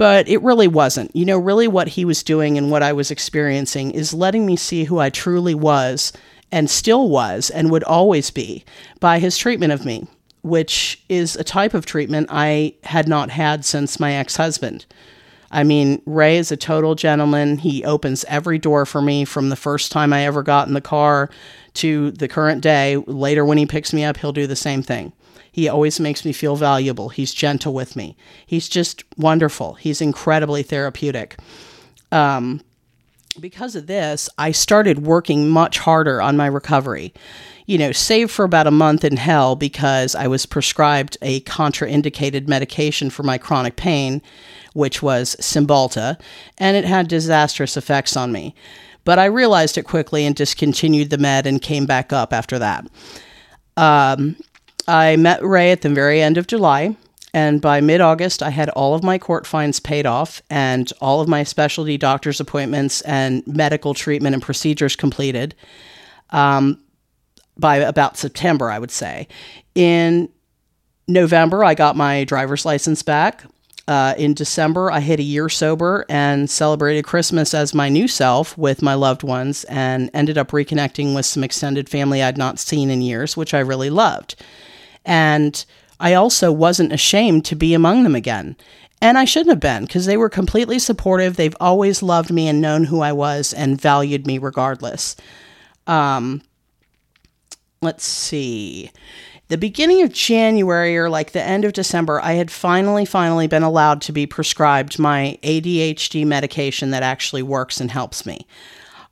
but 0.00 0.26
it 0.30 0.40
really 0.40 0.66
wasn't. 0.66 1.14
You 1.14 1.26
know, 1.26 1.36
really 1.36 1.68
what 1.68 1.88
he 1.88 2.06
was 2.06 2.22
doing 2.22 2.56
and 2.56 2.70
what 2.70 2.82
I 2.82 2.94
was 2.94 3.10
experiencing 3.10 3.90
is 3.90 4.14
letting 4.14 4.46
me 4.46 4.56
see 4.56 4.84
who 4.84 4.98
I 4.98 5.10
truly 5.10 5.54
was 5.54 6.10
and 6.50 6.70
still 6.70 7.10
was 7.10 7.50
and 7.50 7.70
would 7.70 7.84
always 7.84 8.30
be 8.30 8.64
by 8.98 9.18
his 9.18 9.36
treatment 9.36 9.74
of 9.74 9.84
me, 9.84 10.06
which 10.42 11.02
is 11.08 11.36
a 11.36 11.44
type 11.44 11.74
of 11.74 11.86
treatment 11.86 12.28
I 12.30 12.74
had 12.84 13.08
not 13.08 13.30
had 13.30 13.64
since 13.64 14.00
my 14.00 14.14
ex 14.14 14.36
husband. 14.36 14.86
I 15.50 15.64
mean, 15.64 16.00
Ray 16.06 16.36
is 16.36 16.52
a 16.52 16.56
total 16.56 16.94
gentleman. 16.94 17.58
He 17.58 17.84
opens 17.84 18.24
every 18.28 18.58
door 18.58 18.86
for 18.86 19.02
me 19.02 19.24
from 19.24 19.48
the 19.48 19.56
first 19.56 19.90
time 19.90 20.12
I 20.12 20.24
ever 20.24 20.42
got 20.42 20.68
in 20.68 20.74
the 20.74 20.80
car 20.80 21.28
to 21.74 22.12
the 22.12 22.28
current 22.28 22.62
day. 22.62 22.96
Later, 22.96 23.44
when 23.44 23.58
he 23.58 23.66
picks 23.66 23.92
me 23.92 24.04
up, 24.04 24.16
he'll 24.16 24.32
do 24.32 24.46
the 24.46 24.54
same 24.56 24.82
thing. 24.82 25.12
He 25.50 25.68
always 25.68 25.98
makes 25.98 26.24
me 26.24 26.32
feel 26.32 26.54
valuable. 26.54 27.08
He's 27.08 27.34
gentle 27.34 27.74
with 27.74 27.96
me. 27.96 28.16
He's 28.46 28.68
just 28.68 29.02
wonderful. 29.18 29.74
He's 29.74 30.00
incredibly 30.00 30.62
therapeutic. 30.62 31.36
Um, 32.12 32.60
because 33.38 33.74
of 33.74 33.88
this, 33.88 34.28
I 34.38 34.52
started 34.52 35.04
working 35.06 35.48
much 35.48 35.78
harder 35.78 36.22
on 36.22 36.36
my 36.36 36.46
recovery. 36.46 37.12
You 37.70 37.78
know, 37.78 37.92
save 37.92 38.32
for 38.32 38.44
about 38.44 38.66
a 38.66 38.72
month 38.72 39.04
in 39.04 39.16
hell 39.16 39.54
because 39.54 40.16
I 40.16 40.26
was 40.26 40.44
prescribed 40.44 41.16
a 41.22 41.40
contraindicated 41.42 42.48
medication 42.48 43.10
for 43.10 43.22
my 43.22 43.38
chronic 43.38 43.76
pain, 43.76 44.22
which 44.72 45.04
was 45.04 45.36
Cymbalta, 45.36 46.20
and 46.58 46.76
it 46.76 46.84
had 46.84 47.06
disastrous 47.06 47.76
effects 47.76 48.16
on 48.16 48.32
me. 48.32 48.56
But 49.04 49.20
I 49.20 49.26
realized 49.26 49.78
it 49.78 49.84
quickly 49.84 50.26
and 50.26 50.34
discontinued 50.34 51.10
the 51.10 51.18
med 51.18 51.46
and 51.46 51.62
came 51.62 51.86
back 51.86 52.12
up 52.12 52.32
after 52.32 52.58
that. 52.58 52.88
Um, 53.76 54.34
I 54.88 55.14
met 55.14 55.40
Ray 55.40 55.70
at 55.70 55.82
the 55.82 55.90
very 55.90 56.20
end 56.20 56.38
of 56.38 56.48
July. 56.48 56.96
and 57.32 57.60
by 57.60 57.80
mid 57.80 58.00
August, 58.00 58.42
I 58.42 58.50
had 58.50 58.70
all 58.70 58.96
of 58.96 59.04
my 59.04 59.16
court 59.16 59.46
fines 59.46 59.78
paid 59.78 60.06
off 60.06 60.42
and 60.50 60.92
all 61.00 61.20
of 61.20 61.28
my 61.28 61.44
specialty 61.44 61.96
doctor's 61.96 62.40
appointments 62.40 63.00
and 63.02 63.46
medical 63.46 63.94
treatment 63.94 64.34
and 64.34 64.42
procedures 64.42 64.96
completed 64.96 65.54
um, 66.30 66.76
by 67.60 67.76
about 67.76 68.16
September, 68.16 68.70
I 68.70 68.78
would 68.78 68.90
say. 68.90 69.28
In 69.74 70.28
November, 71.06 71.64
I 71.64 71.74
got 71.74 71.96
my 71.96 72.24
driver's 72.24 72.64
license 72.64 73.02
back. 73.02 73.44
Uh, 73.88 74.14
in 74.16 74.34
December, 74.34 74.90
I 74.90 75.00
hit 75.00 75.18
a 75.18 75.24
year 75.24 75.48
sober 75.48 76.04
and 76.08 76.48
celebrated 76.48 77.04
Christmas 77.04 77.52
as 77.54 77.74
my 77.74 77.88
new 77.88 78.06
self 78.06 78.56
with 78.56 78.82
my 78.82 78.94
loved 78.94 79.24
ones 79.24 79.64
and 79.64 80.10
ended 80.14 80.38
up 80.38 80.52
reconnecting 80.52 81.14
with 81.14 81.26
some 81.26 81.42
extended 81.42 81.88
family 81.88 82.22
I'd 82.22 82.38
not 82.38 82.60
seen 82.60 82.88
in 82.88 83.02
years, 83.02 83.36
which 83.36 83.52
I 83.52 83.58
really 83.58 83.90
loved. 83.90 84.36
And 85.04 85.64
I 85.98 86.14
also 86.14 86.52
wasn't 86.52 86.92
ashamed 86.92 87.44
to 87.46 87.56
be 87.56 87.74
among 87.74 88.04
them 88.04 88.14
again. 88.14 88.56
And 89.02 89.18
I 89.18 89.24
shouldn't 89.24 89.50
have 89.50 89.60
been 89.60 89.86
because 89.86 90.06
they 90.06 90.16
were 90.16 90.28
completely 90.28 90.78
supportive. 90.78 91.36
They've 91.36 91.56
always 91.58 92.02
loved 92.02 92.30
me 92.30 92.46
and 92.48 92.60
known 92.60 92.84
who 92.84 93.00
I 93.00 93.12
was 93.12 93.52
and 93.52 93.80
valued 93.80 94.26
me 94.26 94.38
regardless. 94.38 95.16
Um, 95.86 96.42
let's 97.82 98.04
see. 98.04 98.90
The 99.48 99.56
beginning 99.56 100.02
of 100.02 100.12
January 100.12 100.98
or 100.98 101.08
like 101.08 101.32
the 101.32 101.42
end 101.42 101.64
of 101.64 101.72
December, 101.72 102.20
I 102.20 102.32
had 102.32 102.50
finally, 102.50 103.06
finally 103.06 103.46
been 103.46 103.62
allowed 103.62 104.02
to 104.02 104.12
be 104.12 104.26
prescribed 104.26 104.98
my 104.98 105.38
ADHD 105.42 106.26
medication 106.26 106.90
that 106.90 107.02
actually 107.02 107.42
works 107.42 107.80
and 107.80 107.90
helps 107.90 108.26
me. 108.26 108.46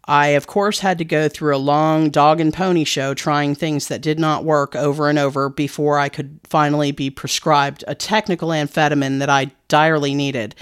I, 0.04 0.28
of 0.28 0.46
course, 0.46 0.80
had 0.80 0.98
to 0.98 1.04
go 1.04 1.30
through 1.30 1.56
a 1.56 1.58
long 1.58 2.10
dog 2.10 2.40
and 2.40 2.52
pony 2.52 2.84
show 2.84 3.14
trying 3.14 3.54
things 3.54 3.88
that 3.88 4.02
did 4.02 4.18
not 4.18 4.44
work 4.44 4.76
over 4.76 5.08
and 5.08 5.18
over 5.18 5.48
before 5.48 5.98
I 5.98 6.10
could 6.10 6.38
finally 6.44 6.92
be 6.92 7.08
prescribed 7.08 7.84
a 7.88 7.94
technical 7.94 8.50
amphetamine 8.50 9.18
that 9.18 9.30
I 9.30 9.50
direly 9.68 10.14
needed. 10.14 10.54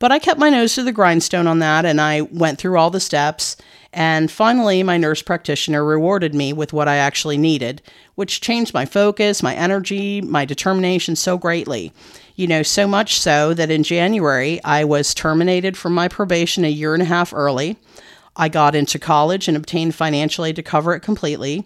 But 0.00 0.10
I 0.10 0.18
kept 0.18 0.40
my 0.40 0.50
nose 0.50 0.74
to 0.74 0.82
the 0.82 0.92
grindstone 0.92 1.46
on 1.46 1.60
that 1.60 1.86
and 1.86 2.00
I 2.00 2.22
went 2.22 2.58
through 2.58 2.78
all 2.78 2.90
the 2.90 3.00
steps. 3.00 3.56
And 3.94 4.28
finally, 4.28 4.82
my 4.82 4.96
nurse 4.96 5.22
practitioner 5.22 5.84
rewarded 5.84 6.34
me 6.34 6.52
with 6.52 6.72
what 6.72 6.88
I 6.88 6.96
actually 6.96 7.38
needed, 7.38 7.80
which 8.16 8.40
changed 8.40 8.74
my 8.74 8.84
focus, 8.84 9.40
my 9.40 9.54
energy, 9.54 10.20
my 10.20 10.44
determination 10.44 11.14
so 11.14 11.38
greatly. 11.38 11.92
You 12.34 12.48
know, 12.48 12.64
so 12.64 12.88
much 12.88 13.20
so 13.20 13.54
that 13.54 13.70
in 13.70 13.84
January, 13.84 14.62
I 14.64 14.82
was 14.82 15.14
terminated 15.14 15.76
from 15.76 15.94
my 15.94 16.08
probation 16.08 16.64
a 16.64 16.68
year 16.68 16.92
and 16.92 17.02
a 17.04 17.06
half 17.06 17.32
early. 17.32 17.76
I 18.34 18.48
got 18.48 18.74
into 18.74 18.98
college 18.98 19.46
and 19.46 19.56
obtained 19.56 19.94
financial 19.94 20.44
aid 20.44 20.56
to 20.56 20.62
cover 20.64 20.92
it 20.94 21.00
completely. 21.00 21.64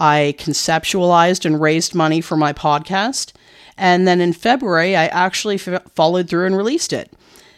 I 0.00 0.34
conceptualized 0.38 1.44
and 1.44 1.60
raised 1.60 1.94
money 1.94 2.20
for 2.20 2.36
my 2.36 2.52
podcast. 2.52 3.32
And 3.78 4.08
then 4.08 4.20
in 4.20 4.32
February, 4.32 4.96
I 4.96 5.06
actually 5.06 5.60
f- 5.64 5.82
followed 5.94 6.28
through 6.28 6.46
and 6.46 6.56
released 6.56 6.92
it. 6.92 7.12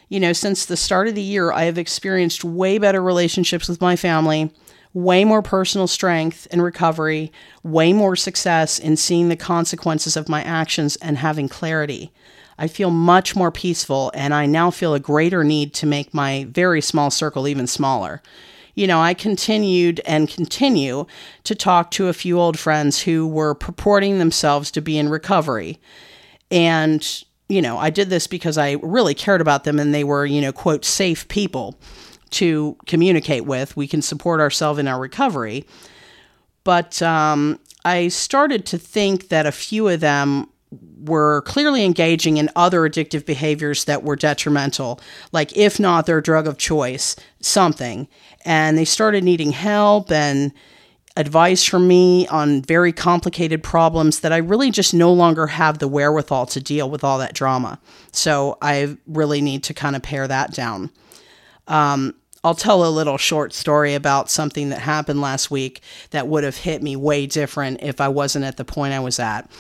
You 0.09 0.21
know, 0.21 0.33
since 0.33 0.67
the 0.67 0.77
start 0.77 1.09
of 1.09 1.15
the 1.15 1.23
year, 1.23 1.53
I 1.53 1.65
have 1.65 1.79
experienced 1.79 2.45
way 2.45 2.79
better 2.79 3.03
relationships 3.03 3.69
with 3.69 3.81
my 3.81 3.97
family, 3.97 4.53
way 4.93 5.25
more 5.25 5.43
personal 5.43 5.87
strength 5.87 6.47
and 6.51 6.63
recovery, 6.63 7.33
way 7.63 7.93
more 7.93 8.15
success 8.15 8.79
in 8.79 8.97
seeing 8.97 9.29
the 9.29 9.37
consequences 9.37 10.17
of 10.17 10.29
my 10.29 10.43
actions 10.43 10.97
and 10.97 11.19
having 11.19 11.49
clarity. 11.49 12.13
I 12.59 12.69
feel 12.69 12.91
much 12.91 13.35
more 13.35 13.51
peaceful, 13.51 14.13
and 14.15 14.33
I 14.33 14.47
now 14.47 14.71
feel 14.71 14.95
a 14.95 15.01
greater 15.01 15.43
need 15.43 15.75
to 15.75 15.87
make 15.87 16.15
my 16.15 16.47
very 16.51 16.81
small 16.81 17.11
circle 17.11 17.49
even 17.49 17.67
smaller. 17.67 18.23
You 18.77 18.87
know, 18.87 19.01
I 19.01 19.15
continued 19.15 20.01
and 20.07 20.29
continue 20.29 21.07
to 21.45 21.55
talk 21.55 21.91
to 21.93 22.09
a 22.09 22.13
few 22.13 22.39
old 22.39 22.59
friends 22.59 23.01
who 23.03 23.27
were 23.27 23.55
purporting 23.55 24.19
themselves 24.19 24.71
to 24.73 24.81
be 24.81 24.99
in 24.99 25.09
recovery. 25.09 25.81
And, 26.51 27.25
you 27.49 27.61
know, 27.61 27.77
I 27.77 27.91
did 27.91 28.11
this 28.11 28.27
because 28.27 28.57
I 28.57 28.73
really 28.83 29.15
cared 29.15 29.41
about 29.41 29.65
them 29.65 29.79
and 29.79 29.95
they 29.95 30.05
were, 30.05 30.25
you 30.25 30.41
know, 30.41 30.53
quote, 30.53 30.85
safe 30.85 31.29
people 31.29 31.79
to 32.31 32.77
communicate 32.87 33.45
with. 33.45 33.77
We 33.77 33.87
can 33.87 34.03
support 34.03 34.41
ourselves 34.41 34.79
in 34.79 34.89
our 34.89 34.99
recovery. 34.99 35.67
But 36.65 37.03
um, 37.03 37.61
I 37.85 38.09
started 38.09 38.65
to 38.67 38.79
think 38.79 39.29
that 39.29 39.47
a 39.47 39.53
few 39.53 39.89
of 39.89 40.01
them 40.01 40.49
were 41.05 41.43
clearly 41.43 41.85
engaging 41.85 42.39
in 42.39 42.51
other 42.57 42.81
addictive 42.81 43.27
behaviors 43.27 43.85
that 43.85 44.03
were 44.03 44.17
detrimental, 44.17 44.99
like 45.31 45.57
if 45.57 45.79
not 45.79 46.07
their 46.07 46.21
drug 46.21 46.47
of 46.47 46.59
choice, 46.59 47.15
something. 47.41 48.09
And 48.45 48.77
they 48.77 48.87
started 48.87 49.23
needing 49.23 49.53
help 49.53 50.11
and 50.11 50.53
advice 51.17 51.65
from 51.65 51.87
me 51.87 52.27
on 52.27 52.63
very 52.63 52.93
complicated 52.93 53.63
problems 53.63 54.21
that 54.21 54.33
I 54.33 54.39
really 54.39 54.71
just 54.71 54.93
no 54.93 55.13
longer 55.13 55.47
have 55.47 55.79
the 55.79 55.87
wherewithal 55.87 56.47
to 56.47 56.61
deal 56.61 56.91
with 56.91 57.05
all 57.05 57.19
that 57.19 57.35
drama. 57.35 57.79
So 58.11 58.59
I 58.61 58.97
really 59.07 59.41
need 59.41 59.63
to 59.65 59.75
kind 59.75 59.95
of 59.95 60.03
pare 60.03 60.27
that 60.27 60.53
down. 60.53 60.91
Um, 61.69 62.15
I'll 62.43 62.55
tell 62.55 62.87
a 62.87 62.91
little 62.91 63.17
short 63.17 63.55
story 63.55 63.95
about 63.95 64.29
something 64.29 64.69
that 64.69 64.81
happened 64.81 65.21
last 65.21 65.51
week 65.51 65.81
that 66.11 66.29
would 66.29 66.45
have 66.45 66.59
hit 66.59 66.83
me 66.83 66.95
way 66.95 67.27
different 67.27 67.83
if 67.83 68.01
I 68.01 68.09
wasn't 68.09 68.45
at 68.45 68.59
the 68.59 68.65
point 68.67 68.93
I 68.93 69.01
was 69.01 69.19
at. 69.19 69.51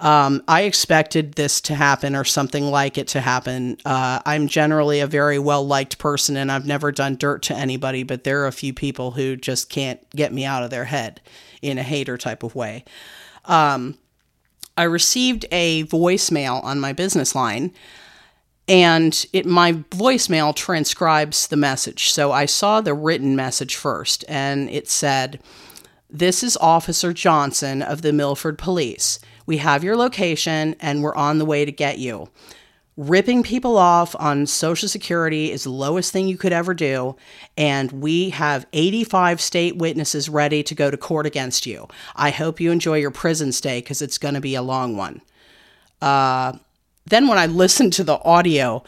Um, 0.00 0.42
I 0.46 0.62
expected 0.62 1.34
this 1.34 1.60
to 1.62 1.74
happen 1.74 2.14
or 2.14 2.24
something 2.24 2.70
like 2.70 2.98
it 2.98 3.08
to 3.08 3.20
happen. 3.20 3.78
Uh, 3.84 4.20
I'm 4.24 4.46
generally 4.46 5.00
a 5.00 5.06
very 5.06 5.38
well 5.38 5.66
liked 5.66 5.98
person 5.98 6.36
and 6.36 6.52
I've 6.52 6.66
never 6.66 6.92
done 6.92 7.16
dirt 7.16 7.42
to 7.44 7.54
anybody, 7.54 8.04
but 8.04 8.24
there 8.24 8.42
are 8.42 8.46
a 8.46 8.52
few 8.52 8.72
people 8.72 9.12
who 9.12 9.34
just 9.34 9.70
can't 9.70 10.08
get 10.10 10.32
me 10.32 10.44
out 10.44 10.62
of 10.62 10.70
their 10.70 10.84
head 10.84 11.20
in 11.62 11.78
a 11.78 11.82
hater 11.82 12.16
type 12.16 12.42
of 12.44 12.54
way. 12.54 12.84
Um, 13.44 13.98
I 14.76 14.84
received 14.84 15.46
a 15.50 15.84
voicemail 15.84 16.62
on 16.62 16.78
my 16.78 16.92
business 16.92 17.34
line 17.34 17.72
and 18.68 19.26
it 19.32 19.46
my 19.46 19.72
voicemail 19.72 20.54
transcribes 20.54 21.48
the 21.48 21.56
message. 21.56 22.10
So 22.12 22.30
I 22.30 22.46
saw 22.46 22.80
the 22.80 22.94
written 22.94 23.34
message 23.34 23.74
first 23.74 24.24
and 24.28 24.70
it 24.70 24.88
said, 24.88 25.40
"This 26.08 26.44
is 26.44 26.56
Officer 26.58 27.12
Johnson 27.12 27.82
of 27.82 28.02
the 28.02 28.12
Milford 28.12 28.58
Police. 28.58 29.18
We 29.48 29.56
have 29.56 29.82
your 29.82 29.96
location 29.96 30.76
and 30.78 31.02
we're 31.02 31.14
on 31.14 31.38
the 31.38 31.46
way 31.46 31.64
to 31.64 31.72
get 31.72 31.98
you. 31.98 32.28
Ripping 32.98 33.42
people 33.42 33.78
off 33.78 34.14
on 34.18 34.44
Social 34.44 34.90
Security 34.90 35.50
is 35.50 35.64
the 35.64 35.70
lowest 35.70 36.12
thing 36.12 36.28
you 36.28 36.36
could 36.36 36.52
ever 36.52 36.74
do. 36.74 37.16
And 37.56 37.90
we 37.90 38.28
have 38.28 38.66
85 38.74 39.40
state 39.40 39.78
witnesses 39.78 40.28
ready 40.28 40.62
to 40.64 40.74
go 40.74 40.90
to 40.90 40.98
court 40.98 41.24
against 41.24 41.64
you. 41.64 41.88
I 42.14 42.28
hope 42.28 42.60
you 42.60 42.70
enjoy 42.70 42.98
your 42.98 43.10
prison 43.10 43.52
stay 43.52 43.80
because 43.80 44.02
it's 44.02 44.18
going 44.18 44.34
to 44.34 44.42
be 44.42 44.54
a 44.54 44.60
long 44.60 44.98
one. 44.98 45.22
Uh, 46.02 46.52
then, 47.06 47.26
when 47.26 47.38
I 47.38 47.46
listened 47.46 47.94
to 47.94 48.04
the 48.04 48.22
audio, 48.24 48.84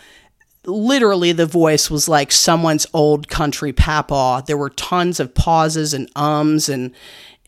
literally 0.67 1.33
the 1.33 1.47
voice 1.47 1.91
was 1.91 2.07
like 2.07 2.31
someone's 2.31 2.87
old 2.93 3.29
country 3.29 3.73
papa. 3.73 4.45
There 4.47 4.59
were 4.59 4.69
tons 4.69 5.21
of 5.21 5.35
pauses 5.35 5.95
and 5.95 6.11
ums 6.15 6.69
and 6.69 6.93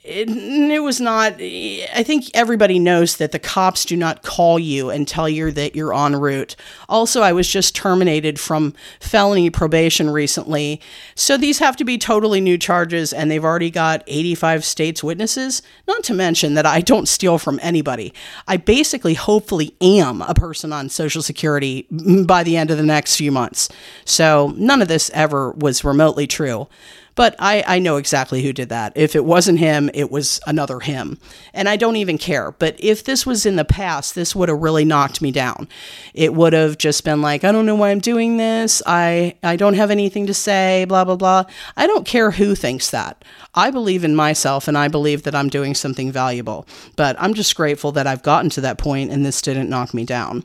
it, 0.04 0.28
it, 0.28 0.80
was 0.80 1.00
not 1.00 1.34
i 1.34 2.02
think 2.04 2.24
everybody 2.34 2.80
knows 2.80 3.18
that 3.18 3.30
the 3.30 3.38
cops 3.38 3.84
do 3.84 3.96
not 3.96 4.22
call 4.22 4.58
you 4.58 4.90
and 4.90 5.06
tell 5.06 5.28
you 5.28 5.52
that 5.52 5.76
you're 5.76 5.94
en 5.94 6.16
route. 6.16 6.56
Also 6.88 7.22
i 7.22 7.32
was 7.32 7.46
just 7.48 7.76
terminated 7.76 8.40
from 8.40 8.74
felony 8.98 9.48
probation 9.48 10.10
recently. 10.10 10.80
So 11.14 11.36
these 11.36 11.60
have 11.60 11.76
to 11.76 11.84
be 11.84 11.98
totally 11.98 12.40
new 12.40 12.58
charges 12.58 13.12
and 13.12 13.30
they've 13.30 13.44
already 13.44 13.70
got 13.70 14.02
85 14.08 14.64
states 14.64 15.04
witnesses 15.04 15.62
not 15.86 16.02
to 16.04 16.14
mention 16.14 16.54
that 16.54 16.66
i 16.66 16.80
don't 16.80 17.06
steal 17.06 17.38
from 17.38 17.60
anybody. 17.62 18.12
I 18.48 18.56
basically 18.56 19.14
hopefully 19.14 19.76
am 19.80 20.22
a 20.22 20.34
person 20.34 20.72
on 20.72 20.88
social 20.88 21.22
security 21.22 21.86
by 22.26 22.42
the 22.42 22.56
end 22.56 22.72
of 22.72 22.76
the 22.76 22.82
next 22.82 23.16
few 23.16 23.30
months. 23.30 23.68
So 24.04 24.52
none 24.56 24.82
of 24.82 24.88
this 24.88 25.10
ever 25.14 25.52
was 25.52 25.84
remotely 25.84 26.26
true 26.26 26.66
but 27.14 27.36
I, 27.38 27.62
I 27.66 27.78
know 27.78 27.96
exactly 27.96 28.42
who 28.42 28.52
did 28.52 28.70
that. 28.70 28.92
If 28.96 29.14
it 29.14 29.24
wasn't 29.24 29.58
him, 29.58 29.90
it 29.92 30.10
was 30.10 30.40
another 30.46 30.80
him. 30.80 31.18
And 31.52 31.68
I 31.68 31.76
don't 31.76 31.96
even 31.96 32.18
care. 32.18 32.52
But 32.52 32.76
if 32.78 33.04
this 33.04 33.26
was 33.26 33.44
in 33.44 33.56
the 33.56 33.64
past, 33.64 34.14
this 34.14 34.34
would 34.34 34.48
have 34.48 34.60
really 34.60 34.84
knocked 34.84 35.20
me 35.20 35.30
down. 35.30 35.68
It 36.14 36.34
would 36.34 36.52
have 36.52 36.78
just 36.78 37.04
been 37.04 37.20
like, 37.20 37.44
I 37.44 37.52
don't 37.52 37.66
know 37.66 37.74
why 37.74 37.90
I'm 37.90 38.00
doing 38.00 38.38
this. 38.38 38.82
I, 38.86 39.36
I 39.42 39.56
don't 39.56 39.74
have 39.74 39.90
anything 39.90 40.26
to 40.26 40.34
say, 40.34 40.86
blah, 40.86 41.04
blah, 41.04 41.16
blah. 41.16 41.44
I 41.76 41.86
don't 41.86 42.06
care 42.06 42.30
who 42.30 42.54
thinks 42.54 42.90
that. 42.90 43.24
I 43.54 43.70
believe 43.70 44.04
in 44.04 44.16
myself 44.16 44.66
and 44.66 44.78
I 44.78 44.88
believe 44.88 45.24
that 45.24 45.34
I'm 45.34 45.50
doing 45.50 45.74
something 45.74 46.10
valuable. 46.10 46.66
But 46.96 47.16
I'm 47.18 47.34
just 47.34 47.54
grateful 47.56 47.92
that 47.92 48.06
I've 48.06 48.22
gotten 48.22 48.48
to 48.50 48.62
that 48.62 48.78
point 48.78 49.10
and 49.10 49.26
this 49.26 49.42
didn't 49.42 49.68
knock 49.68 49.92
me 49.92 50.04
down. 50.04 50.44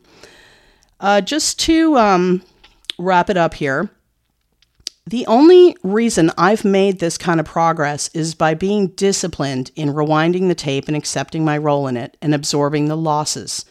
Uh, 1.00 1.22
just 1.22 1.60
to 1.60 1.96
um, 1.98 2.42
wrap 2.98 3.30
it 3.30 3.38
up 3.38 3.54
here. 3.54 3.90
The 5.08 5.26
only 5.28 5.78
reason 5.84 6.32
I've 6.38 6.66
made 6.66 7.00
this 7.00 7.18
kind 7.18 7.40
of 7.40 7.46
progress 7.46 8.10
is 8.14 8.36
by 8.36 8.56
being 8.56 8.88
disciplined 8.88 9.72
in 9.74 9.94
rewinding 9.94 10.50
the 10.50 10.56
tape 10.56 10.90
and 10.90 10.98
accepting 10.98 11.46
my 11.46 11.58
role 11.58 11.88
in 11.88 11.96
it 11.96 12.18
and 12.22 12.36
absorbing 12.36 12.90
the 12.90 12.98
losses. 12.98 13.64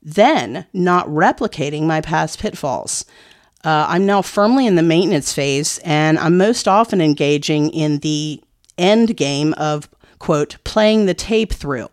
Then, 0.00 0.66
not 0.72 1.08
replicating 1.08 1.82
my 1.82 2.00
past 2.00 2.38
pitfalls. 2.38 3.04
Uh, 3.64 3.86
I'm 3.88 4.06
now 4.06 4.22
firmly 4.22 4.68
in 4.68 4.76
the 4.76 4.84
maintenance 4.84 5.32
phase, 5.32 5.78
and 5.78 6.16
I'm 6.16 6.36
most 6.36 6.68
often 6.68 7.00
engaging 7.00 7.70
in 7.70 7.98
the 7.98 8.40
end 8.78 9.16
game 9.16 9.54
of, 9.54 9.88
quote, 10.20 10.58
playing 10.62 11.06
the 11.06 11.14
tape 11.14 11.52
through. 11.52 11.88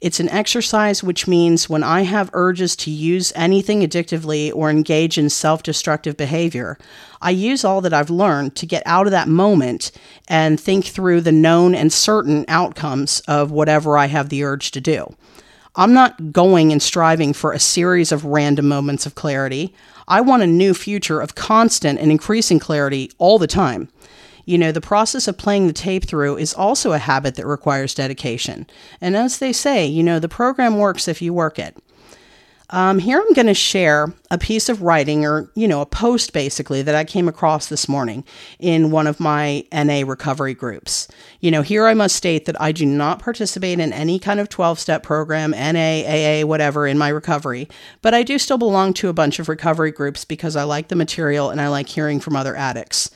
It's 0.00 0.20
an 0.20 0.28
exercise 0.28 1.02
which 1.02 1.26
means 1.26 1.70
when 1.70 1.82
I 1.82 2.02
have 2.02 2.28
urges 2.34 2.76
to 2.76 2.90
use 2.90 3.32
anything 3.34 3.80
addictively 3.80 4.52
or 4.54 4.68
engage 4.68 5.16
in 5.16 5.30
self 5.30 5.62
destructive 5.62 6.18
behavior, 6.18 6.76
I 7.22 7.30
use 7.30 7.64
all 7.64 7.80
that 7.80 7.94
I've 7.94 8.10
learned 8.10 8.56
to 8.56 8.66
get 8.66 8.82
out 8.84 9.06
of 9.06 9.12
that 9.12 9.28
moment 9.28 9.92
and 10.28 10.60
think 10.60 10.84
through 10.84 11.22
the 11.22 11.32
known 11.32 11.74
and 11.74 11.90
certain 11.90 12.44
outcomes 12.46 13.20
of 13.20 13.50
whatever 13.50 13.96
I 13.96 14.06
have 14.06 14.28
the 14.28 14.44
urge 14.44 14.70
to 14.72 14.82
do. 14.82 15.14
I'm 15.76 15.94
not 15.94 16.32
going 16.32 16.72
and 16.72 16.82
striving 16.82 17.32
for 17.32 17.52
a 17.52 17.58
series 17.58 18.12
of 18.12 18.24
random 18.24 18.68
moments 18.68 19.06
of 19.06 19.14
clarity. 19.14 19.74
I 20.08 20.20
want 20.20 20.42
a 20.42 20.46
new 20.46 20.74
future 20.74 21.20
of 21.20 21.34
constant 21.34 21.98
and 21.98 22.10
increasing 22.10 22.58
clarity 22.58 23.10
all 23.18 23.38
the 23.38 23.46
time. 23.46 23.88
You 24.46 24.56
know, 24.56 24.72
the 24.72 24.80
process 24.80 25.28
of 25.28 25.36
playing 25.36 25.66
the 25.66 25.72
tape 25.72 26.06
through 26.06 26.38
is 26.38 26.54
also 26.54 26.92
a 26.92 26.98
habit 26.98 27.34
that 27.34 27.46
requires 27.46 27.94
dedication. 27.94 28.66
And 29.00 29.16
as 29.16 29.38
they 29.38 29.52
say, 29.52 29.86
you 29.86 30.02
know, 30.02 30.18
the 30.18 30.28
program 30.28 30.78
works 30.78 31.08
if 31.08 31.20
you 31.20 31.34
work 31.34 31.58
it. 31.58 31.76
Um, 32.70 32.98
here 32.98 33.20
I'm 33.20 33.32
going 33.32 33.46
to 33.46 33.54
share 33.54 34.12
a 34.28 34.38
piece 34.38 34.68
of 34.68 34.82
writing 34.82 35.24
or, 35.24 35.48
you 35.54 35.68
know, 35.68 35.80
a 35.80 35.86
post 35.86 36.32
basically 36.32 36.82
that 36.82 36.96
I 36.96 37.04
came 37.04 37.28
across 37.28 37.68
this 37.68 37.88
morning 37.88 38.24
in 38.58 38.90
one 38.90 39.06
of 39.06 39.20
my 39.20 39.64
NA 39.72 40.02
recovery 40.04 40.54
groups. 40.54 41.06
You 41.40 41.52
know, 41.52 41.62
here 41.62 41.86
I 41.86 41.94
must 41.94 42.16
state 42.16 42.44
that 42.46 42.60
I 42.60 42.72
do 42.72 42.84
not 42.84 43.20
participate 43.20 43.78
in 43.78 43.92
any 43.92 44.18
kind 44.18 44.40
of 44.40 44.48
12 44.48 44.80
step 44.80 45.04
program, 45.04 45.52
NA, 45.52 46.02
AA, 46.06 46.44
whatever, 46.44 46.88
in 46.88 46.98
my 46.98 47.08
recovery, 47.08 47.68
but 48.02 48.14
I 48.14 48.24
do 48.24 48.36
still 48.36 48.58
belong 48.58 48.94
to 48.94 49.08
a 49.08 49.12
bunch 49.12 49.38
of 49.38 49.48
recovery 49.48 49.92
groups 49.92 50.24
because 50.24 50.56
I 50.56 50.64
like 50.64 50.88
the 50.88 50.96
material 50.96 51.50
and 51.50 51.60
I 51.60 51.68
like 51.68 51.88
hearing 51.88 52.18
from 52.18 52.34
other 52.34 52.56
addicts. 52.56 53.12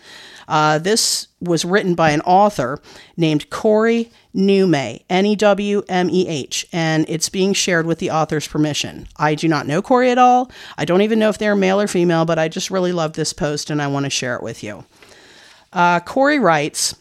Uh, 0.50 0.78
this 0.78 1.28
was 1.40 1.64
written 1.64 1.94
by 1.94 2.10
an 2.10 2.20
author 2.22 2.82
named 3.16 3.48
Corey 3.50 4.10
Newmeh, 4.34 5.02
N 5.08 5.26
E 5.26 5.36
W 5.36 5.82
M 5.88 6.10
E 6.10 6.26
H, 6.26 6.66
and 6.72 7.08
it's 7.08 7.28
being 7.28 7.52
shared 7.52 7.86
with 7.86 8.00
the 8.00 8.10
author's 8.10 8.48
permission. 8.48 9.06
I 9.16 9.36
do 9.36 9.46
not 9.46 9.68
know 9.68 9.80
Corey 9.80 10.10
at 10.10 10.18
all. 10.18 10.50
I 10.76 10.84
don't 10.84 11.02
even 11.02 11.20
know 11.20 11.28
if 11.28 11.38
they're 11.38 11.54
male 11.54 11.80
or 11.80 11.86
female, 11.86 12.24
but 12.24 12.38
I 12.38 12.48
just 12.48 12.68
really 12.68 12.92
love 12.92 13.12
this 13.12 13.32
post 13.32 13.70
and 13.70 13.80
I 13.80 13.86
want 13.86 14.04
to 14.06 14.10
share 14.10 14.34
it 14.34 14.42
with 14.42 14.64
you. 14.64 14.84
Uh, 15.72 16.00
Corey 16.00 16.40
writes 16.40 16.96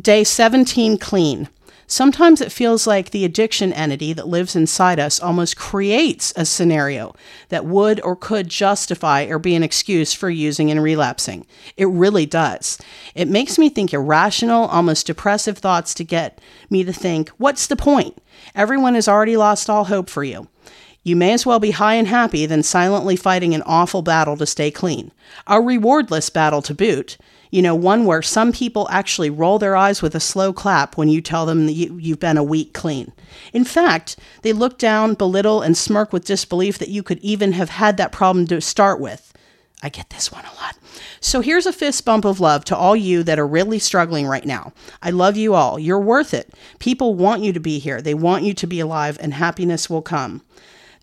Day 0.00 0.22
17 0.22 0.96
clean. 0.96 1.48
Sometimes 1.86 2.40
it 2.40 2.52
feels 2.52 2.86
like 2.86 3.10
the 3.10 3.24
addiction 3.24 3.72
entity 3.72 4.12
that 4.12 4.28
lives 4.28 4.56
inside 4.56 4.98
us 4.98 5.20
almost 5.20 5.56
creates 5.56 6.32
a 6.36 6.46
scenario 6.46 7.14
that 7.48 7.66
would 7.66 8.00
or 8.00 8.16
could 8.16 8.48
justify 8.48 9.24
or 9.24 9.38
be 9.38 9.54
an 9.54 9.62
excuse 9.62 10.12
for 10.12 10.30
using 10.30 10.70
and 10.70 10.82
relapsing. 10.82 11.46
It 11.76 11.86
really 11.86 12.24
does. 12.24 12.78
It 13.14 13.28
makes 13.28 13.58
me 13.58 13.68
think 13.68 13.92
irrational, 13.92 14.66
almost 14.66 15.06
depressive 15.06 15.58
thoughts 15.58 15.92
to 15.94 16.04
get 16.04 16.40
me 16.70 16.84
to 16.84 16.92
think, 16.92 17.28
what's 17.30 17.66
the 17.66 17.76
point? 17.76 18.16
Everyone 18.54 18.94
has 18.94 19.08
already 19.08 19.36
lost 19.36 19.68
all 19.68 19.84
hope 19.84 20.08
for 20.08 20.24
you. 20.24 20.48
You 21.04 21.16
may 21.16 21.32
as 21.32 21.44
well 21.44 21.58
be 21.58 21.72
high 21.72 21.94
and 21.94 22.06
happy 22.06 22.46
than 22.46 22.62
silently 22.62 23.16
fighting 23.16 23.54
an 23.54 23.62
awful 23.66 24.02
battle 24.02 24.36
to 24.36 24.46
stay 24.46 24.70
clean. 24.70 25.10
A 25.48 25.60
rewardless 25.60 26.30
battle 26.30 26.62
to 26.62 26.74
boot 26.74 27.18
you 27.52 27.60
know, 27.60 27.74
one 27.74 28.06
where 28.06 28.22
some 28.22 28.50
people 28.50 28.88
actually 28.90 29.28
roll 29.28 29.58
their 29.58 29.76
eyes 29.76 30.00
with 30.00 30.14
a 30.14 30.20
slow 30.20 30.54
clap 30.54 30.96
when 30.96 31.10
you 31.10 31.20
tell 31.20 31.44
them 31.44 31.66
that 31.66 31.74
you, 31.74 31.96
you've 31.98 32.18
been 32.18 32.38
a 32.38 32.42
week 32.42 32.72
clean. 32.72 33.12
In 33.52 33.62
fact, 33.62 34.16
they 34.40 34.54
look 34.54 34.78
down, 34.78 35.14
belittle, 35.14 35.60
and 35.60 35.76
smirk 35.76 36.14
with 36.14 36.24
disbelief 36.24 36.78
that 36.78 36.88
you 36.88 37.02
could 37.02 37.18
even 37.18 37.52
have 37.52 37.68
had 37.68 37.98
that 37.98 38.10
problem 38.10 38.46
to 38.46 38.60
start 38.62 38.98
with. 38.98 39.34
I 39.82 39.90
get 39.90 40.08
this 40.10 40.32
one 40.32 40.44
a 40.44 40.54
lot. 40.54 40.78
So 41.20 41.40
here's 41.40 41.66
a 41.66 41.72
fist 41.74 42.04
bump 42.06 42.24
of 42.24 42.40
love 42.40 42.64
to 42.66 42.76
all 42.76 42.96
you 42.96 43.22
that 43.24 43.38
are 43.38 43.46
really 43.46 43.78
struggling 43.78 44.26
right 44.26 44.46
now. 44.46 44.72
I 45.02 45.10
love 45.10 45.36
you 45.36 45.54
all. 45.54 45.78
You're 45.78 46.00
worth 46.00 46.32
it. 46.32 46.54
People 46.78 47.14
want 47.14 47.42
you 47.42 47.52
to 47.52 47.60
be 47.60 47.78
here, 47.78 48.00
they 48.00 48.14
want 48.14 48.44
you 48.44 48.54
to 48.54 48.66
be 48.66 48.80
alive, 48.80 49.18
and 49.20 49.34
happiness 49.34 49.90
will 49.90 50.02
come. 50.02 50.42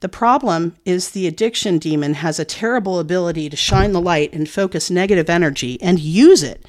The 0.01 0.09
problem 0.09 0.77
is 0.85 1.11
the 1.11 1.27
addiction 1.27 1.77
demon 1.77 2.15
has 2.15 2.39
a 2.39 2.45
terrible 2.45 2.99
ability 2.99 3.49
to 3.49 3.57
shine 3.57 3.91
the 3.91 4.01
light 4.01 4.33
and 4.33 4.49
focus 4.49 4.89
negative 4.89 5.29
energy 5.29 5.81
and 5.81 5.99
use 5.99 6.41
it 6.41 6.65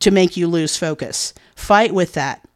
to 0.00 0.10
make 0.10 0.36
you 0.36 0.48
lose 0.48 0.76
focus. 0.76 1.32
Fight 1.54 1.94
with 1.94 2.14
that, 2.14 2.46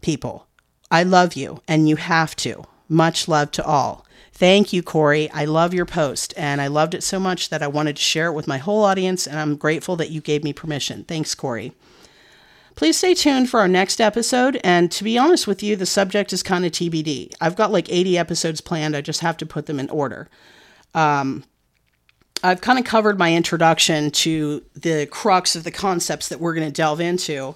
people. 0.00 0.46
I 0.90 1.02
love 1.02 1.34
you, 1.34 1.60
and 1.68 1.88
you 1.88 1.96
have 1.96 2.34
to. 2.36 2.64
Much 2.88 3.28
love 3.28 3.50
to 3.52 3.64
all. 3.64 4.06
Thank 4.32 4.72
you, 4.72 4.82
Corey. 4.82 5.30
I 5.30 5.44
love 5.44 5.74
your 5.74 5.86
post, 5.86 6.32
and 6.36 6.60
I 6.60 6.66
loved 6.66 6.94
it 6.94 7.02
so 7.02 7.18
much 7.18 7.48
that 7.48 7.62
I 7.62 7.66
wanted 7.66 7.96
to 7.96 8.02
share 8.02 8.28
it 8.28 8.34
with 8.34 8.46
my 8.46 8.58
whole 8.58 8.84
audience, 8.84 9.26
and 9.26 9.38
I'm 9.38 9.56
grateful 9.56 9.96
that 9.96 10.10
you 10.10 10.20
gave 10.20 10.44
me 10.44 10.52
permission. 10.52 11.04
Thanks, 11.04 11.34
Corey. 11.34 11.72
Please 12.76 12.98
stay 12.98 13.14
tuned 13.14 13.48
for 13.48 13.58
our 13.60 13.68
next 13.68 14.02
episode. 14.02 14.60
And 14.62 14.92
to 14.92 15.02
be 15.02 15.16
honest 15.16 15.46
with 15.46 15.62
you, 15.62 15.76
the 15.76 15.86
subject 15.86 16.32
is 16.34 16.42
kind 16.42 16.66
of 16.66 16.72
TBD. 16.72 17.32
I've 17.40 17.56
got 17.56 17.72
like 17.72 17.90
80 17.90 18.18
episodes 18.18 18.60
planned. 18.60 18.94
I 18.94 19.00
just 19.00 19.20
have 19.20 19.38
to 19.38 19.46
put 19.46 19.64
them 19.64 19.80
in 19.80 19.88
order. 19.88 20.28
Um, 20.94 21.44
I've 22.44 22.60
kind 22.60 22.78
of 22.78 22.84
covered 22.84 23.18
my 23.18 23.34
introduction 23.34 24.10
to 24.10 24.62
the 24.74 25.06
crux 25.06 25.56
of 25.56 25.64
the 25.64 25.70
concepts 25.70 26.28
that 26.28 26.38
we're 26.38 26.54
going 26.54 26.68
to 26.68 26.72
delve 26.72 27.00
into. 27.00 27.54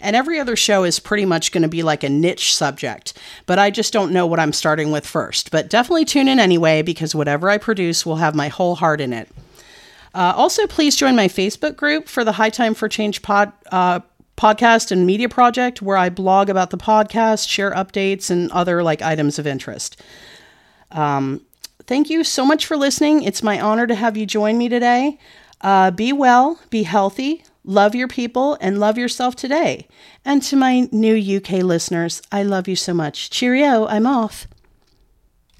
And 0.00 0.16
every 0.16 0.40
other 0.40 0.56
show 0.56 0.84
is 0.84 0.98
pretty 0.98 1.26
much 1.26 1.52
going 1.52 1.62
to 1.62 1.68
be 1.68 1.82
like 1.82 2.02
a 2.02 2.08
niche 2.08 2.56
subject, 2.56 3.12
but 3.46 3.60
I 3.60 3.70
just 3.70 3.92
don't 3.92 4.10
know 4.10 4.26
what 4.26 4.40
I'm 4.40 4.52
starting 4.52 4.90
with 4.90 5.06
first. 5.06 5.52
But 5.52 5.70
definitely 5.70 6.06
tune 6.06 6.26
in 6.26 6.40
anyway, 6.40 6.82
because 6.82 7.14
whatever 7.14 7.48
I 7.48 7.58
produce 7.58 8.04
will 8.04 8.16
have 8.16 8.34
my 8.34 8.48
whole 8.48 8.74
heart 8.74 9.00
in 9.00 9.12
it. 9.12 9.28
Uh, 10.14 10.34
also, 10.36 10.66
please 10.66 10.96
join 10.96 11.16
my 11.16 11.28
Facebook 11.28 11.76
group 11.76 12.08
for 12.08 12.24
the 12.24 12.32
High 12.32 12.50
Time 12.50 12.74
for 12.74 12.88
Change 12.88 13.22
pod, 13.22 13.52
uh, 13.70 14.00
podcast 14.42 14.90
and 14.90 15.06
media 15.06 15.28
project 15.28 15.80
where 15.80 15.96
I 15.96 16.08
blog 16.08 16.48
about 16.48 16.70
the 16.70 16.76
podcast, 16.76 17.48
share 17.48 17.70
updates, 17.70 18.28
and 18.28 18.50
other 18.50 18.82
like 18.82 19.00
items 19.00 19.38
of 19.38 19.46
interest. 19.46 20.02
Um, 20.90 21.42
thank 21.84 22.10
you 22.10 22.24
so 22.24 22.44
much 22.44 22.66
for 22.66 22.76
listening. 22.76 23.22
It's 23.22 23.44
my 23.44 23.60
honor 23.60 23.86
to 23.86 23.94
have 23.94 24.16
you 24.16 24.26
join 24.26 24.58
me 24.58 24.68
today. 24.68 25.16
Uh, 25.60 25.92
be 25.92 26.12
well, 26.12 26.58
be 26.70 26.82
healthy, 26.82 27.44
love 27.64 27.94
your 27.94 28.08
people, 28.08 28.58
and 28.60 28.80
love 28.80 28.98
yourself 28.98 29.36
today. 29.36 29.86
And 30.24 30.42
to 30.42 30.56
my 30.56 30.88
new 30.90 31.36
UK 31.36 31.62
listeners, 31.62 32.20
I 32.32 32.42
love 32.42 32.66
you 32.66 32.74
so 32.74 32.92
much. 32.92 33.30
Cheerio, 33.30 33.86
I'm 33.86 34.08
off. 34.08 34.48